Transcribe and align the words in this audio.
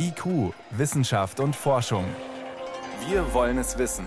IQ, 0.00 0.54
Wissenschaft 0.70 1.40
und 1.40 1.56
Forschung. 1.56 2.04
Wir 3.08 3.34
wollen 3.34 3.58
es 3.58 3.76
wissen. 3.78 4.06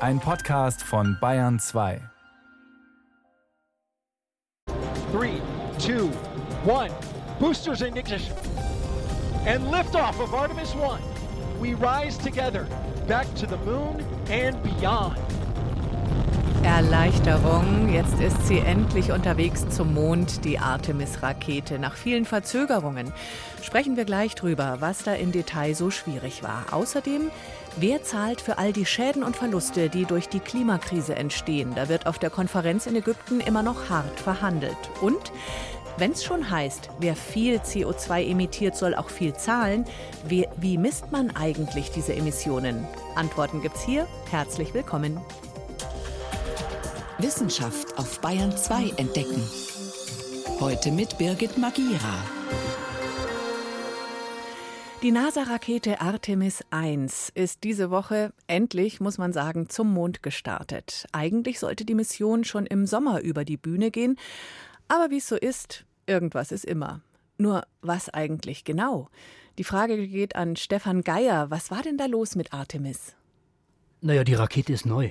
Ein 0.00 0.20
Podcast 0.20 0.82
von 0.82 1.16
Bayern 1.18 1.58
2. 1.58 2.00
3, 5.12 5.40
2, 5.78 6.10
1. 6.70 6.92
Boosters 7.40 7.80
ignition. 7.80 8.20
And 9.46 9.70
liftoff 9.70 10.20
of 10.20 10.34
Artemis 10.34 10.74
1. 10.74 11.00
We 11.58 11.72
rise 11.74 12.18
together 12.18 12.66
back 13.06 13.26
to 13.36 13.46
the 13.46 13.56
moon 13.64 14.04
and 14.28 14.62
beyond. 14.62 15.16
Erleichterung. 16.62 17.88
Jetzt 17.92 18.20
ist 18.20 18.46
sie 18.46 18.58
endlich 18.58 19.12
unterwegs 19.12 19.68
zum 19.68 19.94
Mond, 19.94 20.44
die 20.44 20.58
Artemis-Rakete. 20.58 21.78
Nach 21.78 21.94
vielen 21.94 22.24
Verzögerungen 22.24 23.12
sprechen 23.62 23.96
wir 23.96 24.04
gleich 24.04 24.34
drüber, 24.34 24.76
was 24.80 25.04
da 25.04 25.14
im 25.14 25.32
Detail 25.32 25.74
so 25.74 25.90
schwierig 25.90 26.42
war. 26.42 26.66
Außerdem, 26.72 27.30
wer 27.76 28.02
zahlt 28.02 28.40
für 28.40 28.58
all 28.58 28.72
die 28.72 28.86
Schäden 28.86 29.22
und 29.22 29.36
Verluste, 29.36 29.88
die 29.88 30.04
durch 30.04 30.28
die 30.28 30.40
Klimakrise 30.40 31.14
entstehen? 31.14 31.72
Da 31.74 31.88
wird 31.88 32.06
auf 32.06 32.18
der 32.18 32.30
Konferenz 32.30 32.86
in 32.86 32.96
Ägypten 32.96 33.40
immer 33.40 33.62
noch 33.62 33.88
hart 33.88 34.18
verhandelt. 34.18 34.76
Und 35.00 35.32
wenn 35.96 36.12
es 36.12 36.24
schon 36.24 36.50
heißt, 36.50 36.90
wer 37.00 37.16
viel 37.16 37.56
CO2 37.58 38.30
emittiert, 38.30 38.76
soll 38.76 38.94
auch 38.94 39.10
viel 39.10 39.34
zahlen, 39.34 39.84
wie, 40.26 40.46
wie 40.56 40.78
misst 40.78 41.10
man 41.10 41.34
eigentlich 41.34 41.90
diese 41.90 42.14
Emissionen? 42.14 42.86
Antworten 43.16 43.62
gibt's 43.62 43.82
hier. 43.82 44.06
Herzlich 44.30 44.74
willkommen. 44.74 45.20
Wissenschaft 47.20 47.98
auf 47.98 48.20
Bayern 48.20 48.56
2 48.56 48.90
entdecken. 48.90 49.42
Heute 50.60 50.92
mit 50.92 51.18
Birgit 51.18 51.58
Magira. 51.58 52.22
Die 55.02 55.10
NASA-Rakete 55.10 56.00
Artemis 56.00 56.62
1 56.70 57.30
ist 57.34 57.64
diese 57.64 57.90
Woche 57.90 58.32
endlich, 58.46 59.00
muss 59.00 59.18
man 59.18 59.32
sagen, 59.32 59.68
zum 59.68 59.92
Mond 59.92 60.22
gestartet. 60.22 61.06
Eigentlich 61.10 61.58
sollte 61.58 61.84
die 61.84 61.94
Mission 61.96 62.44
schon 62.44 62.66
im 62.66 62.86
Sommer 62.86 63.20
über 63.20 63.44
die 63.44 63.56
Bühne 63.56 63.90
gehen. 63.90 64.16
Aber 64.86 65.10
wie 65.10 65.18
es 65.18 65.26
so 65.26 65.34
ist, 65.34 65.86
irgendwas 66.06 66.52
ist 66.52 66.64
immer. 66.64 67.00
Nur 67.36 67.64
was 67.80 68.08
eigentlich 68.10 68.62
genau? 68.62 69.08
Die 69.58 69.64
Frage 69.64 70.06
geht 70.06 70.36
an 70.36 70.54
Stefan 70.54 71.02
Geier. 71.02 71.50
Was 71.50 71.72
war 71.72 71.82
denn 71.82 71.98
da 71.98 72.06
los 72.06 72.36
mit 72.36 72.52
Artemis? 72.52 73.16
Naja, 74.02 74.22
die 74.22 74.34
Rakete 74.34 74.72
ist 74.72 74.86
neu. 74.86 75.10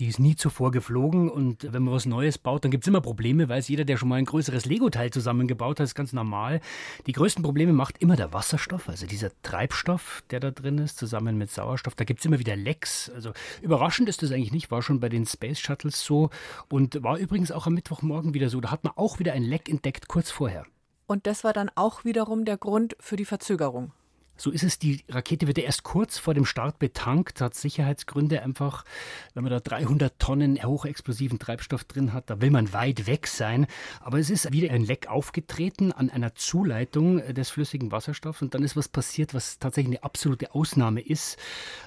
Die 0.00 0.06
ist 0.06 0.18
nie 0.18 0.34
zuvor 0.34 0.70
geflogen 0.70 1.28
und 1.28 1.74
wenn 1.74 1.82
man 1.82 1.92
was 1.92 2.06
Neues 2.06 2.38
baut, 2.38 2.64
dann 2.64 2.70
gibt 2.70 2.84
es 2.84 2.88
immer 2.88 3.02
Probleme, 3.02 3.50
weiß 3.50 3.68
jeder, 3.68 3.84
der 3.84 3.98
schon 3.98 4.08
mal 4.08 4.16
ein 4.16 4.24
größeres 4.24 4.64
Lego-Teil 4.64 5.10
zusammengebaut 5.10 5.78
hat, 5.78 5.84
ist 5.84 5.94
ganz 5.94 6.14
normal. 6.14 6.62
Die 7.06 7.12
größten 7.12 7.44
Probleme 7.44 7.74
macht 7.74 7.98
immer 7.98 8.16
der 8.16 8.32
Wasserstoff, 8.32 8.88
also 8.88 9.06
dieser 9.06 9.30
Treibstoff, 9.42 10.22
der 10.30 10.40
da 10.40 10.52
drin 10.52 10.78
ist, 10.78 10.96
zusammen 10.96 11.36
mit 11.36 11.50
Sauerstoff. 11.50 11.96
Da 11.96 12.04
gibt 12.04 12.20
es 12.20 12.24
immer 12.24 12.38
wieder 12.38 12.56
Lecks. 12.56 13.10
Also 13.14 13.32
überraschend 13.60 14.08
ist 14.08 14.22
das 14.22 14.32
eigentlich 14.32 14.52
nicht, 14.52 14.70
war 14.70 14.80
schon 14.80 15.00
bei 15.00 15.10
den 15.10 15.26
Space 15.26 15.60
Shuttles 15.60 16.02
so 16.02 16.30
und 16.70 17.02
war 17.02 17.18
übrigens 17.18 17.52
auch 17.52 17.66
am 17.66 17.74
Mittwochmorgen 17.74 18.32
wieder 18.32 18.48
so. 18.48 18.62
Da 18.62 18.70
hat 18.70 18.84
man 18.84 18.94
auch 18.96 19.18
wieder 19.18 19.34
ein 19.34 19.42
Leck 19.42 19.68
entdeckt 19.68 20.08
kurz 20.08 20.30
vorher. 20.30 20.64
Und 21.08 21.26
das 21.26 21.44
war 21.44 21.52
dann 21.52 21.70
auch 21.74 22.06
wiederum 22.06 22.46
der 22.46 22.56
Grund 22.56 22.96
für 23.00 23.16
die 23.16 23.26
Verzögerung. 23.26 23.92
So 24.40 24.50
ist 24.50 24.62
es. 24.62 24.78
Die 24.78 25.04
Rakete 25.10 25.46
wird 25.46 25.58
ja 25.58 25.64
erst 25.64 25.82
kurz 25.82 26.16
vor 26.16 26.32
dem 26.32 26.46
Start 26.46 26.78
betankt, 26.78 27.42
hat 27.42 27.54
Sicherheitsgründe 27.54 28.42
einfach, 28.42 28.86
wenn 29.34 29.42
man 29.42 29.52
da 29.52 29.60
300 29.60 30.18
Tonnen 30.18 30.64
hochexplosiven 30.64 31.38
Treibstoff 31.38 31.84
drin 31.84 32.14
hat, 32.14 32.30
da 32.30 32.40
will 32.40 32.50
man 32.50 32.72
weit 32.72 33.06
weg 33.06 33.26
sein. 33.26 33.66
Aber 34.00 34.18
es 34.18 34.30
ist 34.30 34.50
wieder 34.50 34.72
ein 34.72 34.82
Leck 34.82 35.08
aufgetreten 35.08 35.92
an 35.92 36.08
einer 36.08 36.34
Zuleitung 36.34 37.18
des 37.34 37.50
flüssigen 37.50 37.92
Wasserstoffs 37.92 38.40
und 38.40 38.54
dann 38.54 38.62
ist 38.62 38.76
was 38.76 38.88
passiert, 38.88 39.34
was 39.34 39.58
tatsächlich 39.58 39.96
eine 39.96 40.04
absolute 40.04 40.54
Ausnahme 40.54 41.02
ist. 41.02 41.36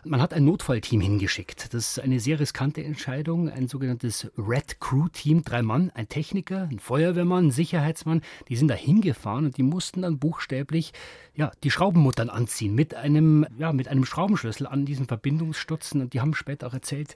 Man 0.04 0.22
hat 0.22 0.32
ein 0.32 0.46
Notfallteam 0.46 1.02
hingeschickt. 1.02 1.74
Das 1.74 1.88
ist 1.88 2.00
eine 2.00 2.20
sehr 2.20 2.40
riskante 2.40 2.84
Entscheidung, 2.84 3.50
ein 3.50 3.68
sogenanntes 3.68 4.32
Red 4.38 4.80
Crew 4.80 5.08
Team, 5.08 5.44
drei 5.44 5.64
Mann, 5.64 5.92
ein 5.96 6.08
Techniker, 6.08 6.68
ein 6.70 6.78
Feuerwehrmann, 6.78 7.48
ein 7.48 7.52
Sicherheitsmann, 7.52 8.22
die 8.48 8.58
sind 8.58 8.68
da 8.68 8.76
hingefahren 8.76 9.46
und 9.46 9.58
die 9.58 9.64
mussten 9.64 10.04
dann 10.04 10.20
buchstäblich 10.20 10.94
ja, 11.36 11.52
die 11.64 11.72
Schraubenmuttern 11.72 12.30
anziehen 12.44 12.76
mit 12.76 12.94
einem, 12.94 13.46
ja, 13.58 13.72
mit 13.72 13.88
einem 13.88 14.06
Schraubenschlüssel 14.06 14.68
an 14.68 14.86
diesen 14.86 15.08
Verbindungsstutzen. 15.08 16.02
Und 16.02 16.14
die 16.14 16.20
haben 16.20 16.34
später 16.34 16.68
auch 16.68 16.74
erzählt, 16.74 17.16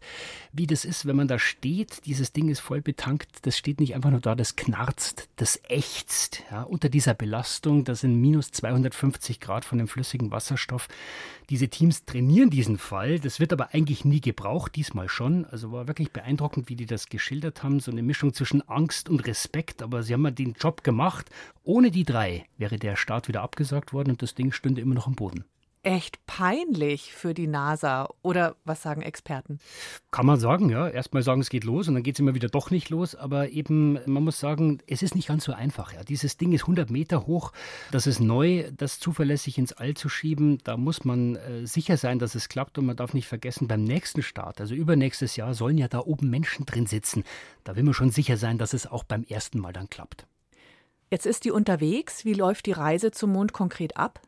wie 0.54 0.68
das 0.68 0.86
ist, 0.86 1.06
wenn 1.06 1.16
man 1.16 1.28
da 1.28 1.38
steht. 1.38 2.06
Dieses 2.06 2.32
Ding 2.32 2.48
ist 2.50 2.62
voll 2.62 2.82
betankt. 2.82 3.28
Das 3.42 3.58
steht 3.58 3.80
nicht 3.80 3.94
einfach 3.94 4.12
nur 4.12 4.22
da, 4.22 4.36
das 4.36 4.56
knarzt, 4.56 5.30
das 5.36 5.60
ächzt. 5.68 6.44
Ja, 6.50 6.64
unter 6.64 6.90
dieser 6.90 7.14
Belastung, 7.14 7.84
das 7.84 8.02
sind 8.02 8.16
minus 8.16 8.52
250 8.52 9.40
Grad 9.40 9.66
von 9.66 9.78
dem 9.78 9.88
flüssigen 9.88 10.32
Wasserstoff. 10.32 10.88
Diese 11.50 11.70
Teams 11.70 12.04
trainieren 12.04 12.50
diesen 12.50 12.78
Fall. 12.78 13.20
Das 13.20 13.40
wird 13.40 13.54
aber 13.54 13.74
eigentlich 13.74 14.04
nie 14.04 14.20
gebraucht, 14.20 14.76
diesmal 14.76 15.08
schon. 15.08 15.46
Also 15.46 15.72
war 15.72 15.88
wirklich 15.88 16.12
beeindruckend, 16.12 16.68
wie 16.68 16.76
die 16.76 16.86
das 16.86 17.08
geschildert 17.08 17.64
haben. 17.64 17.80
So 17.80 17.92
eine 17.92 18.04
Mischung 18.04 18.34
zwischen 18.34 18.68
Angst 18.68 19.08
und 19.08 19.26
Respekt. 19.26 19.82
Aber 19.82 20.04
sie 20.04 20.14
haben 20.14 20.26
ja 20.26 20.32
den 20.32 20.54
Job 20.60 20.84
gemacht. 20.84 21.30
Ohne 21.64 21.90
die 21.90 22.04
drei 22.04 22.46
wäre 22.58 22.78
der 22.78 22.98
Start 22.98 23.30
wieder 23.30 23.44
abgesagt 23.44 23.94
worden 23.94 24.12
und 24.12 24.22
das 24.22 24.36
Ding 24.36 24.52
stünde 24.52 24.82
immer 24.82 24.96
noch 24.96 25.08
am 25.08 25.16
Boden 25.16 25.46
echt 25.88 26.26
peinlich 26.26 27.14
für 27.14 27.34
die 27.34 27.48
NASA. 27.48 28.10
Oder 28.22 28.58
was 28.66 28.82
sagen 28.82 29.02
Experten? 29.02 29.60
Kann 30.12 30.26
man 30.26 30.40
sagen, 30.40 30.70
ja. 30.70 30.90
Erstmal 30.90 31.24
sagen, 31.24 31.40
es 31.40 31.50
geht 31.50 31.64
los 31.64 31.88
und 31.88 31.94
dann 31.94 32.04
geht 32.04 32.16
es 32.16 32.20
immer 32.20 32.36
wieder 32.36 32.50
doch 32.50 32.72
nicht 32.72 32.90
los. 32.90 33.16
Aber 33.16 33.50
eben, 33.50 33.94
man 34.06 34.24
muss 34.24 34.40
sagen, 34.40 34.80
es 34.86 35.02
ist 35.02 35.16
nicht 35.16 35.30
ganz 35.30 35.46
so 35.46 35.54
einfach. 35.54 35.94
Ja. 35.94 36.04
Dieses 36.04 36.36
Ding 36.36 36.52
ist 36.52 36.64
100 36.64 36.90
Meter 36.90 37.26
hoch. 37.26 37.54
Das 37.92 38.06
ist 38.06 38.20
neu, 38.20 38.70
das 38.76 39.00
zuverlässig 39.00 39.58
ins 39.58 39.72
All 39.72 39.94
zu 39.94 40.10
schieben. 40.10 40.58
Da 40.66 40.76
muss 40.76 41.06
man 41.06 41.38
äh, 41.38 41.66
sicher 41.66 41.96
sein, 41.96 42.20
dass 42.20 42.36
es 42.36 42.50
klappt. 42.50 42.78
Und 42.78 42.86
man 42.86 42.98
darf 42.98 43.14
nicht 43.14 43.28
vergessen, 43.28 43.68
beim 43.68 43.84
nächsten 43.84 44.22
Start, 44.22 44.60
also 44.60 44.76
übernächstes 44.76 45.38
Jahr, 45.38 45.54
sollen 45.54 45.78
ja 45.78 45.88
da 45.88 46.00
oben 46.00 46.30
Menschen 46.30 46.66
drin 46.66 46.86
sitzen. 46.86 47.24
Da 47.64 47.78
will 47.78 47.84
man 47.84 47.94
schon 47.94 48.12
sicher 48.12 48.36
sein, 48.36 48.58
dass 48.58 48.74
es 48.74 48.88
auch 48.88 49.06
beim 49.06 49.24
ersten 49.24 49.60
Mal 49.60 49.72
dann 49.72 49.90
klappt. 49.90 50.28
Jetzt 51.10 51.26
ist 51.26 51.46
die 51.46 51.52
unterwegs. 51.52 52.26
Wie 52.26 52.34
läuft 52.34 52.66
die 52.66 52.74
Reise 52.74 53.12
zum 53.12 53.32
Mond 53.32 53.54
konkret 53.54 53.96
ab? 53.96 54.20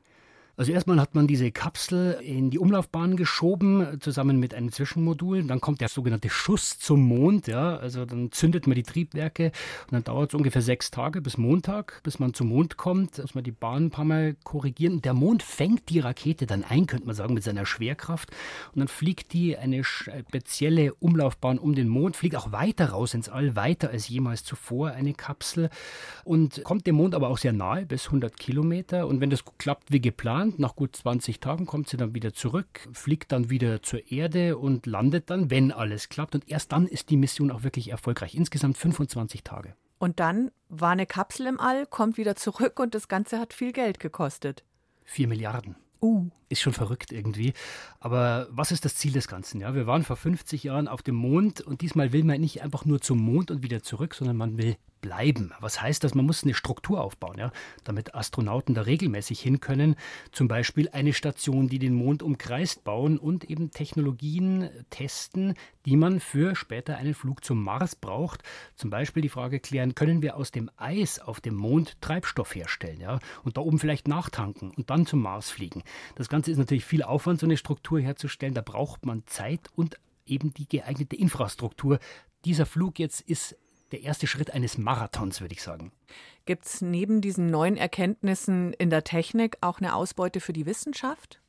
Also 0.60 0.74
erstmal 0.74 1.00
hat 1.00 1.16
man 1.16 1.26
diese 1.26 1.54
Kapsel 1.54 2.20
in 2.22 2.50
die 2.50 2.60
Umlaufbahn 2.60 3.16
geschoben, 3.16 4.02
zusammen 4.02 4.42
mit 4.42 4.54
einem 4.54 4.74
Zwischenmodul. 4.74 5.44
Dann 5.44 5.62
kommt 5.62 5.80
der 5.80 5.88
sogenannte 5.88 6.30
Schuss 6.30 6.78
zum 6.78 7.00
Mond. 7.00 7.48
Ja, 7.48 7.78
also 7.78 8.04
dann 8.04 8.34
zündet 8.34 8.68
man 8.68 8.76
die 8.76 8.84
Triebwerke 8.84 9.54
und 9.86 9.94
dann 9.94 10.04
dauert 10.04 10.32
es 10.32 10.34
ungefähr 10.34 10.62
sechs 10.62 10.92
Tage 10.92 11.22
bis 11.22 11.38
Montag, 11.38 12.02
bis 12.04 12.20
man 12.20 12.34
zum 12.34 12.50
Mond 12.50 12.76
kommt. 12.76 13.20
Muss 13.20 13.36
man 13.36 13.46
die 13.46 13.54
Bahn 13.54 13.86
ein 13.86 13.90
paar 13.90 14.04
Mal 14.04 14.36
korrigieren. 14.44 15.02
Der 15.02 15.14
Mond 15.14 15.44
fängt 15.44 15.88
die 15.88 16.02
Rakete 16.02 16.46
dann 16.46 16.66
ein, 16.66 16.88
könnte 16.88 17.06
man 17.06 17.16
sagen, 17.16 17.36
mit 17.36 17.44
seiner 17.46 17.66
Schwerkraft. 17.66 18.30
Und 18.74 18.80
dann 18.80 18.90
fliegt 18.90 19.32
die 19.32 19.58
eine 19.58 19.86
spezielle 19.86 20.94
Umlaufbahn 20.96 21.58
um 21.58 21.74
den 21.74 21.88
Mond, 21.88 22.18
fliegt 22.18 22.36
auch 22.36 22.52
weiter 22.52 22.90
raus 22.90 23.14
ins 23.14 23.30
All, 23.30 23.56
weiter 23.56 23.92
als 23.92 24.10
jemals 24.10 24.44
zuvor 24.44 24.90
eine 24.90 25.14
Kapsel 25.14 25.70
und 26.26 26.66
kommt 26.66 26.86
dem 26.86 26.96
Mond 26.96 27.16
aber 27.16 27.30
auch 27.30 27.38
sehr 27.38 27.54
nahe, 27.54 27.86
bis 27.86 28.08
100 28.08 28.36
Kilometer. 28.36 29.08
Und 29.08 29.22
wenn 29.22 29.30
das 29.30 29.46
klappt 29.58 29.94
wie 29.94 30.02
geplant, 30.02 30.49
Land. 30.50 30.60
Nach 30.60 30.76
gut 30.76 30.96
20 30.96 31.40
Tagen 31.40 31.66
kommt 31.66 31.90
sie 31.90 31.98
dann 31.98 32.16
wieder 32.16 32.34
zurück, 32.34 32.88
fliegt 32.92 33.32
dann 33.32 33.50
wieder 33.50 33.82
zur 33.84 34.12
Erde 34.12 34.58
und 34.58 34.86
landet 34.86 35.30
dann, 35.30 35.52
wenn 35.52 35.72
alles 35.72 36.10
klappt. 36.10 36.36
Und 36.36 36.50
erst 36.50 36.72
dann 36.72 36.88
ist 36.88 37.10
die 37.10 37.18
Mission 37.18 37.52
auch 37.52 37.64
wirklich 37.64 37.90
erfolgreich. 37.90 38.36
Insgesamt 38.36 38.78
25 38.78 39.44
Tage. 39.44 39.76
Und 40.00 40.20
dann 40.20 40.52
war 40.70 40.92
eine 40.92 41.06
Kapsel 41.06 41.48
im 41.48 41.60
All, 41.60 41.86
kommt 41.86 42.18
wieder 42.18 42.36
zurück 42.36 42.80
und 42.80 42.96
das 42.96 43.08
Ganze 43.08 43.40
hat 43.40 43.54
viel 43.54 43.74
Geld 43.74 44.00
gekostet. 44.00 44.64
Vier 45.04 45.28
Milliarden. 45.28 45.76
Uh. 46.02 46.30
Ist 46.48 46.62
schon 46.62 46.74
verrückt 46.74 47.12
irgendwie. 47.12 47.54
Aber 48.00 48.48
was 48.50 48.72
ist 48.72 48.86
das 48.86 48.96
Ziel 48.96 49.12
des 49.12 49.28
Ganzen? 49.28 49.60
Ja, 49.60 49.76
wir 49.76 49.86
waren 49.86 50.04
vor 50.04 50.16
50 50.16 50.64
Jahren 50.64 50.88
auf 50.88 51.02
dem 51.04 51.16
Mond 51.16 51.60
und 51.60 51.82
diesmal 51.82 52.14
will 52.14 52.24
man 52.24 52.40
nicht 52.40 52.64
einfach 52.64 52.86
nur 52.86 53.02
zum 53.02 53.20
Mond 53.20 53.52
und 53.52 53.62
wieder 53.62 53.84
zurück, 53.84 54.16
sondern 54.16 54.38
man 54.38 54.58
will 54.58 54.78
bleiben. 55.02 55.52
Was 55.60 55.82
heißt 55.82 56.04
das? 56.04 56.16
Man 56.16 56.26
muss 56.26 56.44
eine 56.44 56.54
Struktur 56.54 57.02
aufbauen, 57.02 57.38
ja, 57.38 57.52
damit 57.84 58.16
Astronauten 58.16 58.76
da 58.76 58.82
regelmäßig 58.82 59.40
hin 59.40 59.60
können. 59.60 59.96
Zum 60.32 60.48
Beispiel 60.48 60.90
eine 60.90 61.14
Station, 61.14 61.70
die 61.70 61.80
den 61.80 61.94
Mond 61.94 62.24
umkreist, 62.24 62.84
bauen 62.84 63.18
und 63.18 63.46
eben 63.46 63.72
Technologien 63.72 64.70
testen, 64.90 65.56
die 65.86 65.96
man 65.96 66.20
für 66.20 66.56
später 66.56 66.98
einen 66.98 67.14
Flug 67.14 67.44
zum 67.44 67.64
Mars 67.64 67.96
braucht. 67.96 68.44
Zum 68.76 68.90
Beispiel 68.90 69.22
die 69.22 69.30
Frage 69.30 69.60
klären, 69.60 69.96
können 69.96 70.22
wir 70.22 70.36
aus 70.36 70.52
dem 70.52 70.70
Eis 70.78 71.20
auf 71.20 71.42
dem 71.42 71.56
Mond 71.56 72.02
Treibstoff 72.02 72.56
herstellen, 72.56 73.02
ja, 73.02 73.20
und 73.44 73.58
da 73.58 73.62
oben 73.62 73.80
vielleicht 73.80 74.08
nachtanken 74.08 74.72
und 74.72 74.90
dann 74.90 75.06
zum 75.06 75.22
Mars 75.22 75.50
fliegen. 75.50 75.84
Das 76.16 76.30
Ganze 76.30 76.52
ist 76.52 76.58
natürlich 76.58 76.86
viel 76.86 77.04
Aufwand, 77.04 77.40
so 77.40 77.46
eine 77.46 77.58
Struktur 77.58 78.00
herzustellen. 78.00 78.54
Da 78.54 78.62
braucht 78.62 79.06
man 79.06 79.24
Zeit 79.26 79.70
und 79.76 79.98
eben 80.26 80.54
die 80.54 80.68
geeignete 80.68 81.16
Infrastruktur. 81.16 82.00
Dieser 82.46 82.66
Flug 82.66 83.00
jetzt 83.00 83.22
ist 83.22 83.58
der 83.92 84.02
erste 84.02 84.28
Schritt 84.28 84.52
eines 84.52 84.78
Marathons, 84.78 85.42
würde 85.42 85.54
ich 85.54 85.62
sagen. 85.62 85.92
Gibt 86.46 86.66
es 86.66 86.82
neben 86.82 87.22
diesen 87.22 87.48
neuen 87.48 87.78
Erkenntnissen 87.78 88.74
in 88.74 88.90
der 88.90 89.04
Technik 89.04 89.58
auch 89.62 89.80
eine 89.80 89.96
Ausbeute 89.96 90.40
für 90.40 90.54
die 90.54 90.66
Wissenschaft? 90.66 91.40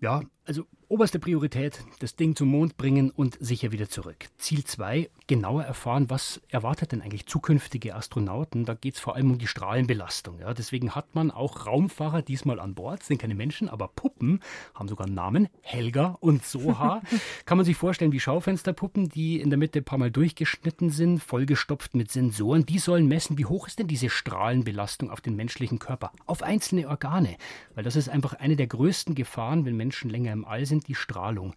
Ja, 0.00 0.22
Also 0.44 0.66
oberste 0.92 1.18
Priorität, 1.18 1.82
das 2.00 2.16
Ding 2.16 2.36
zum 2.36 2.48
Mond 2.48 2.76
bringen 2.76 3.10
und 3.10 3.38
sicher 3.40 3.72
wieder 3.72 3.88
zurück. 3.88 4.26
Ziel 4.36 4.62
2, 4.62 5.08
genauer 5.26 5.62
erfahren, 5.62 6.10
was 6.10 6.42
erwartet 6.50 6.92
denn 6.92 7.00
eigentlich 7.00 7.24
zukünftige 7.24 7.94
Astronauten. 7.94 8.66
Da 8.66 8.74
geht 8.74 8.96
es 8.96 9.00
vor 9.00 9.16
allem 9.16 9.30
um 9.30 9.38
die 9.38 9.46
Strahlenbelastung. 9.46 10.40
Ja. 10.40 10.52
Deswegen 10.52 10.94
hat 10.94 11.14
man 11.14 11.30
auch 11.30 11.64
Raumfahrer 11.64 12.20
diesmal 12.20 12.60
an 12.60 12.74
Bord, 12.74 13.02
sind 13.02 13.16
keine 13.16 13.34
Menschen, 13.34 13.70
aber 13.70 13.88
Puppen, 13.88 14.40
haben 14.74 14.86
sogar 14.86 15.06
einen 15.06 15.14
Namen, 15.14 15.48
Helga 15.62 16.18
und 16.20 16.44
Soha. 16.44 17.00
Kann 17.46 17.56
man 17.56 17.64
sich 17.64 17.78
vorstellen 17.78 18.12
wie 18.12 18.20
Schaufensterpuppen, 18.20 19.08
die 19.08 19.40
in 19.40 19.48
der 19.48 19.58
Mitte 19.58 19.78
ein 19.78 19.84
paar 19.84 19.98
Mal 19.98 20.10
durchgeschnitten 20.10 20.90
sind, 20.90 21.20
vollgestopft 21.20 21.96
mit 21.96 22.10
Sensoren. 22.10 22.66
Die 22.66 22.78
sollen 22.78 23.08
messen, 23.08 23.38
wie 23.38 23.46
hoch 23.46 23.66
ist 23.66 23.78
denn 23.78 23.88
diese 23.88 24.10
Strahlenbelastung 24.10 25.10
auf 25.10 25.22
den 25.22 25.36
menschlichen 25.36 25.78
Körper, 25.78 26.12
auf 26.26 26.42
einzelne 26.42 26.86
Organe. 26.86 27.38
Weil 27.74 27.84
das 27.84 27.96
ist 27.96 28.10
einfach 28.10 28.34
eine 28.34 28.56
der 28.56 28.66
größten 28.66 29.14
Gefahren, 29.14 29.64
wenn 29.64 29.74
Menschen 29.74 30.10
länger 30.10 30.34
im 30.34 30.44
All 30.44 30.66
sind, 30.66 30.81
die 30.84 30.94
Strahlung. 30.94 31.54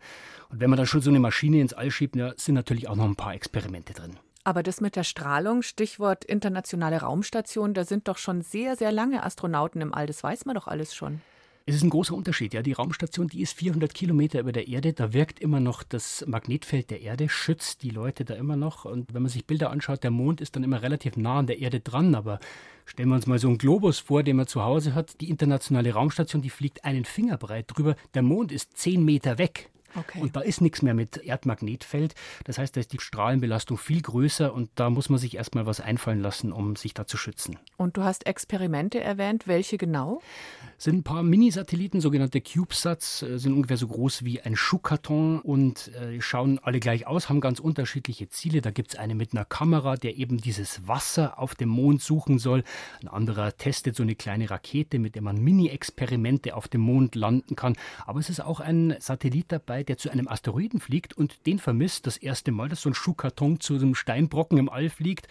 Und 0.50 0.60
wenn 0.60 0.69
man 0.69 0.77
dann 0.77 0.88
schon 0.88 1.01
so 1.01 1.10
eine 1.10 1.19
Maschine 1.19 1.62
ins 1.62 1.74
All 1.74 1.92
schiebt, 1.92 2.16
sind 2.38 2.56
natürlich 2.56 2.88
auch 2.88 2.95
noch 2.95 3.06
ein 3.06 3.16
paar 3.16 3.33
Experimente 3.33 3.94
drin. 3.94 4.18
Aber 4.44 4.62
das 4.62 4.80
mit 4.80 4.95
der 4.95 5.04
Strahlung, 5.04 5.63
Stichwort 5.63 6.24
internationale 6.24 7.01
Raumstation, 7.01 7.74
da 7.74 7.83
sind 7.83 8.07
doch 8.07 8.19
schon 8.19 8.42
sehr, 8.42 8.75
sehr 8.75 8.92
lange 8.92 9.24
Astronauten 9.24 9.81
im 9.81 9.94
All. 9.94 10.06
Das 10.06 10.24
weiß 10.24 10.45
man 10.45 10.56
doch 10.56 10.68
alles 10.68 10.94
schon. 10.94 11.22
Es 11.67 11.73
ist 11.73 11.81
ein 11.81 11.89
großer 11.89 12.13
Unterschied. 12.13 12.53
Ja, 12.53 12.62
die 12.62 12.73
Raumstation, 12.73 13.27
die 13.27 13.41
ist 13.41 13.53
400 13.57 13.91
Kilometer 13.91 14.39
über 14.39 14.51
der 14.51 14.67
Erde. 14.67 14.94
Da 14.94 15.13
wirkt 15.13 15.39
immer 15.39 15.59
noch 15.59 15.81
das 15.81 16.23
Magnetfeld 16.27 16.91
der 16.91 17.01
Erde, 17.01 17.27
schützt 17.27 17.81
die 17.81 17.89
Leute 17.89 18.23
da 18.23 18.35
immer 18.35 18.56
noch. 18.56 18.85
Und 18.85 19.15
wenn 19.15 19.23
man 19.23 19.31
sich 19.31 19.47
Bilder 19.47 19.71
anschaut, 19.71 20.03
der 20.03 20.12
Mond 20.12 20.41
ist 20.41 20.56
dann 20.56 20.63
immer 20.63 20.83
relativ 20.83 21.17
nah 21.17 21.39
an 21.39 21.47
der 21.47 21.57
Erde 21.57 21.79
dran. 21.79 22.13
Aber 22.13 22.39
stellen 22.85 23.09
wir 23.09 23.15
uns 23.15 23.25
mal 23.25 23.39
so 23.39 23.47
einen 23.47 23.57
Globus 23.57 23.97
vor, 23.97 24.21
den 24.21 24.35
man 24.35 24.45
zu 24.45 24.62
Hause 24.62 24.94
hat. 24.94 25.19
Die 25.21 25.29
internationale 25.31 25.91
Raumstation, 25.91 26.44
die 26.44 26.51
fliegt 26.51 26.85
einen 26.85 27.03
Finger 27.03 27.38
breit 27.38 27.65
drüber. 27.67 27.95
Der 28.13 28.21
Mond 28.21 28.51
ist 28.51 28.77
zehn 28.77 29.03
Meter 29.03 29.39
weg. 29.39 29.71
Okay. 29.95 30.21
Und 30.21 30.36
da 30.36 30.42
ist 30.42 30.62
nichts 30.62 30.81
mehr 30.81 30.94
mit 30.94 31.18
Erdmagnetfeld. 31.18 32.15
Das 32.44 32.57
heißt, 32.57 32.75
da 32.75 32.80
ist 32.81 32.94
die 32.94 33.00
Strahlenbelastung 33.00 33.77
viel 33.77 34.01
größer 34.01 34.53
und 34.53 34.69
da 34.75 34.89
muss 34.89 35.09
man 35.09 35.19
sich 35.19 35.36
erstmal 35.36 35.65
was 35.65 35.80
einfallen 35.80 36.21
lassen, 36.21 36.51
um 36.51 36.75
sich 36.75 36.94
da 36.94 37.07
zu 37.07 37.18
schützen. 37.18 37.57
Und 37.77 37.97
du 37.97 38.03
hast 38.03 38.25
Experimente 38.25 39.00
erwähnt. 39.00 39.47
Welche 39.47 39.77
genau? 39.77 40.21
Sind 40.77 40.97
ein 40.97 41.03
paar 41.03 41.24
Mini-Satelliten, 41.24 42.01
sogenannte 42.01 42.42
CubeSats, 42.42 43.24
äh, 43.24 43.39
sind 43.39 43.53
ungefähr 43.53 43.77
so 43.77 43.88
groß 43.88 44.25
wie 44.25 44.42
ein 44.42 44.56
Schuhkarton 44.56 45.39
und 45.39 45.92
äh, 45.95 46.19
schauen 46.21 46.59
alle 46.59 46.80
gleich 46.80 47.07
aus, 47.07 47.30
haben 47.30 47.39
ganz 47.39 47.59
unterschiedliche 47.59 48.27
Ziele. 48.27 48.62
Da 48.62 48.71
gibt 48.71 48.94
es 48.94 49.00
eine 49.00 49.15
mit 49.15 49.33
einer 49.33 49.45
Kamera, 49.45 49.95
der 49.95 50.18
eben 50.18 50.38
dieses 50.38 50.86
Wasser 50.88 51.39
auf 51.39 51.56
dem 51.56 51.69
Mond 51.69 52.01
suchen 52.01 52.39
soll. 52.39 52.63
Ein 53.01 53.07
anderer 53.07 53.56
testet 53.56 53.95
so 53.95 54.03
eine 54.03 54.15
kleine 54.15 54.50
Rakete, 54.50 55.00
mit 55.00 55.15
der 55.15 55.21
man 55.21 55.38
Mini-Experimente 55.38 56.56
auf 56.56 56.68
dem 56.68 56.81
Mond 56.81 57.15
landen 57.15 57.56
kann. 57.56 57.75
Aber 58.06 58.19
es 58.19 58.30
ist 58.30 58.41
auch 58.41 58.59
ein 58.59 58.95
Satellit 59.00 59.45
dabei, 59.50 59.83
der 59.86 59.98
zu 59.98 60.10
einem 60.10 60.28
Asteroiden 60.28 60.80
fliegt 60.80 61.14
und 61.14 61.46
den 61.46 61.60
vermisst. 61.60 62.08
Das 62.08 62.18
erste 62.18 62.52
Mal, 62.52 62.70
dass 62.70 62.82
so 62.82 62.90
ein 62.90 62.94
Schuhkarton 62.94 63.60
zu 63.60 63.76
einem 63.76 63.96
Steinbrocken 63.96 64.58
im 64.58 64.70
All 64.70 64.90
fliegt. 64.90 65.28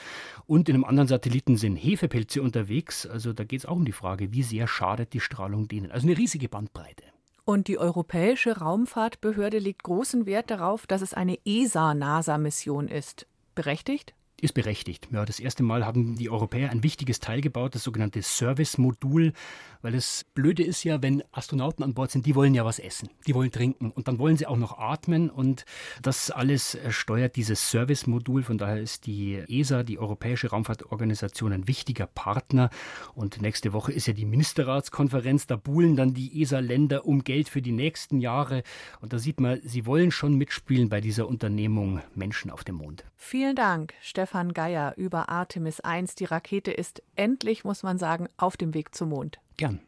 Und 0.46 0.68
in 0.68 0.74
einem 0.74 0.84
anderen 0.84 1.08
Satelliten 1.08 1.56
sind 1.56 1.76
Hefepilze 1.76 2.42
unterwegs. 2.42 3.06
Also 3.06 3.32
da 3.32 3.44
geht 3.44 3.60
es 3.60 3.66
auch 3.66 3.76
um 3.76 3.84
die 3.84 3.92
Frage, 3.92 4.32
wie 4.32 4.42
sehr 4.42 4.66
schadet 4.66 5.12
die 5.12 5.20
Strahlung 5.20 5.68
denen. 5.68 5.90
Also 5.90 6.06
eine 6.06 6.16
riesige 6.16 6.48
Bandbreite. 6.48 7.04
Und 7.44 7.68
die 7.68 7.78
Europäische 7.78 8.58
Raumfahrtbehörde 8.58 9.58
legt 9.58 9.82
großen 9.82 10.24
Wert 10.24 10.50
darauf, 10.50 10.86
dass 10.86 11.02
es 11.02 11.12
eine 11.12 11.38
ESA-NASA-Mission 11.44 12.88
ist. 12.88 13.26
Berechtigt? 13.54 14.14
Ist 14.44 14.52
berechtigt. 14.52 15.08
Ja, 15.10 15.24
das 15.24 15.40
erste 15.40 15.62
Mal 15.62 15.86
haben 15.86 16.16
die 16.16 16.28
Europäer 16.28 16.70
ein 16.70 16.82
wichtiges 16.82 17.18
Teil 17.18 17.40
gebaut, 17.40 17.74
das 17.74 17.82
sogenannte 17.82 18.20
Service-Modul, 18.22 19.32
weil 19.80 19.92
das 19.92 20.24
Blöde 20.34 20.62
ist 20.62 20.84
ja, 20.84 21.02
wenn 21.02 21.22
Astronauten 21.32 21.82
an 21.82 21.94
Bord 21.94 22.10
sind, 22.10 22.26
die 22.26 22.34
wollen 22.34 22.54
ja 22.54 22.64
was 22.64 22.78
essen, 22.78 23.08
die 23.26 23.34
wollen 23.34 23.50
trinken 23.50 23.90
und 23.90 24.06
dann 24.06 24.18
wollen 24.18 24.36
sie 24.36 24.46
auch 24.46 24.56
noch 24.56 24.78
atmen 24.78 25.30
und 25.30 25.64
das 26.02 26.30
alles 26.30 26.78
steuert 26.90 27.36
dieses 27.36 27.70
Service-Modul. 27.70 28.42
Von 28.42 28.58
daher 28.58 28.80
ist 28.80 29.06
die 29.06 29.42
ESA, 29.48 29.82
die 29.82 29.98
Europäische 29.98 30.50
Raumfahrtorganisation, 30.50 31.52
ein 31.52 31.66
wichtiger 31.66 32.06
Partner 32.06 32.68
und 33.14 33.40
nächste 33.40 33.72
Woche 33.72 33.92
ist 33.92 34.06
ja 34.06 34.12
die 34.12 34.26
Ministerratskonferenz, 34.26 35.46
da 35.46 35.56
buhlen 35.56 35.96
dann 35.96 36.12
die 36.12 36.42
ESA-Länder 36.42 37.06
um 37.06 37.24
Geld 37.24 37.48
für 37.48 37.62
die 37.62 37.72
nächsten 37.72 38.20
Jahre 38.20 38.62
und 39.00 39.14
da 39.14 39.18
sieht 39.18 39.40
man, 39.40 39.60
sie 39.64 39.86
wollen 39.86 40.10
schon 40.10 40.34
mitspielen 40.34 40.90
bei 40.90 41.00
dieser 41.00 41.28
Unternehmung 41.28 42.02
Menschen 42.14 42.50
auf 42.50 42.62
dem 42.62 42.76
Mond. 42.76 43.04
Vielen 43.16 43.56
Dank, 43.56 43.94
Stefan 44.34 44.52
Geier 44.52 44.94
über 44.96 45.28
Artemis 45.28 45.78
1. 45.78 46.16
Die 46.16 46.24
Rakete 46.24 46.72
ist 46.72 47.04
endlich, 47.14 47.62
muss 47.62 47.84
man 47.84 47.98
sagen, 47.98 48.26
auf 48.36 48.56
dem 48.56 48.74
Weg 48.74 48.92
zum 48.92 49.10
Mond. 49.10 49.38
Gern. 49.56 49.78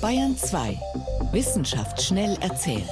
Bayern 0.00 0.34
2. 0.34 0.80
Wissenschaft 1.32 2.00
schnell 2.00 2.38
erzählt. 2.40 2.88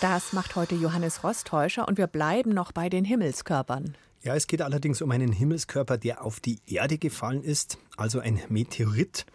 Das 0.00 0.32
macht 0.32 0.54
heute 0.54 0.76
Johannes 0.76 1.24
Rostäuscher 1.24 1.88
und 1.88 1.98
wir 1.98 2.06
bleiben 2.06 2.50
noch 2.50 2.70
bei 2.70 2.88
den 2.88 3.04
Himmelskörpern. 3.04 3.96
Ja, 4.22 4.36
es 4.36 4.46
geht 4.46 4.62
allerdings 4.62 5.02
um 5.02 5.10
einen 5.10 5.32
Himmelskörper, 5.32 5.98
der 5.98 6.24
auf 6.24 6.38
die 6.38 6.60
Erde 6.68 6.98
gefallen 6.98 7.42
ist, 7.42 7.76
also 7.96 8.20
ein 8.20 8.40
Meteorit 8.48 9.26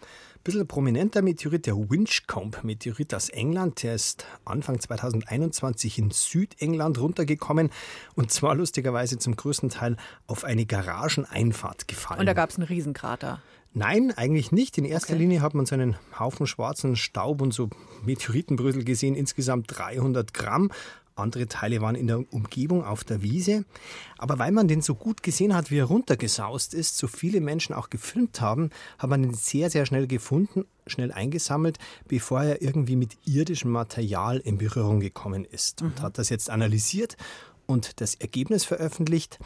bisschen 0.42 0.66
prominenter 0.66 1.22
Meteorit, 1.22 1.66
der 1.66 1.76
Winchcombe-Meteorit 1.76 3.14
aus 3.14 3.28
England. 3.28 3.82
Der 3.82 3.94
ist 3.94 4.26
Anfang 4.44 4.80
2021 4.80 5.98
in 5.98 6.10
Südengland 6.10 6.98
runtergekommen 6.98 7.70
und 8.14 8.30
zwar 8.30 8.54
lustigerweise 8.54 9.18
zum 9.18 9.36
größten 9.36 9.70
Teil 9.70 9.96
auf 10.26 10.44
eine 10.44 10.66
Garageneinfahrt 10.66 11.88
gefallen. 11.88 12.20
Und 12.20 12.26
da 12.26 12.32
gab 12.32 12.50
es 12.50 12.56
einen 12.56 12.66
Riesenkrater. 12.66 13.40
Nein, 13.74 14.12
eigentlich 14.14 14.52
nicht. 14.52 14.76
In 14.76 14.84
erster 14.84 15.14
okay. 15.14 15.22
Linie 15.22 15.40
hat 15.40 15.54
man 15.54 15.64
so 15.64 15.74
einen 15.74 15.96
Haufen 16.18 16.46
schwarzen 16.46 16.94
Staub 16.94 17.40
und 17.40 17.54
so 17.54 17.70
Meteoritenbrösel 18.04 18.84
gesehen, 18.84 19.14
insgesamt 19.14 19.66
300 19.68 20.34
Gramm. 20.34 20.70
Andere 21.22 21.48
Teile 21.48 21.80
waren 21.80 21.94
in 21.94 22.06
der 22.06 22.32
Umgebung 22.32 22.84
auf 22.84 23.04
der 23.04 23.22
Wiese. 23.22 23.64
Aber 24.18 24.38
weil 24.38 24.52
man 24.52 24.68
den 24.68 24.82
so 24.82 24.94
gut 24.94 25.22
gesehen 25.22 25.54
hat, 25.54 25.70
wie 25.70 25.78
er 25.78 25.84
runtergesaust 25.84 26.74
ist, 26.74 26.96
so 26.98 27.06
viele 27.06 27.40
Menschen 27.40 27.74
auch 27.74 27.90
gefilmt 27.90 28.40
haben, 28.40 28.70
hat 28.98 29.10
man 29.10 29.24
ihn 29.24 29.34
sehr, 29.34 29.70
sehr 29.70 29.86
schnell 29.86 30.06
gefunden, 30.06 30.64
schnell 30.86 31.12
eingesammelt, 31.12 31.78
bevor 32.08 32.42
er 32.42 32.62
irgendwie 32.62 32.96
mit 32.96 33.16
irdischem 33.24 33.70
Material 33.70 34.38
in 34.38 34.58
Berührung 34.58 35.00
gekommen 35.00 35.44
ist. 35.44 35.82
Und 35.82 35.98
mhm. 35.98 36.02
hat 36.02 36.18
das 36.18 36.28
jetzt 36.28 36.50
analysiert 36.50 37.16
und 37.66 38.00
das 38.00 38.14
Ergebnis 38.14 38.64
veröffentlicht. 38.64 39.38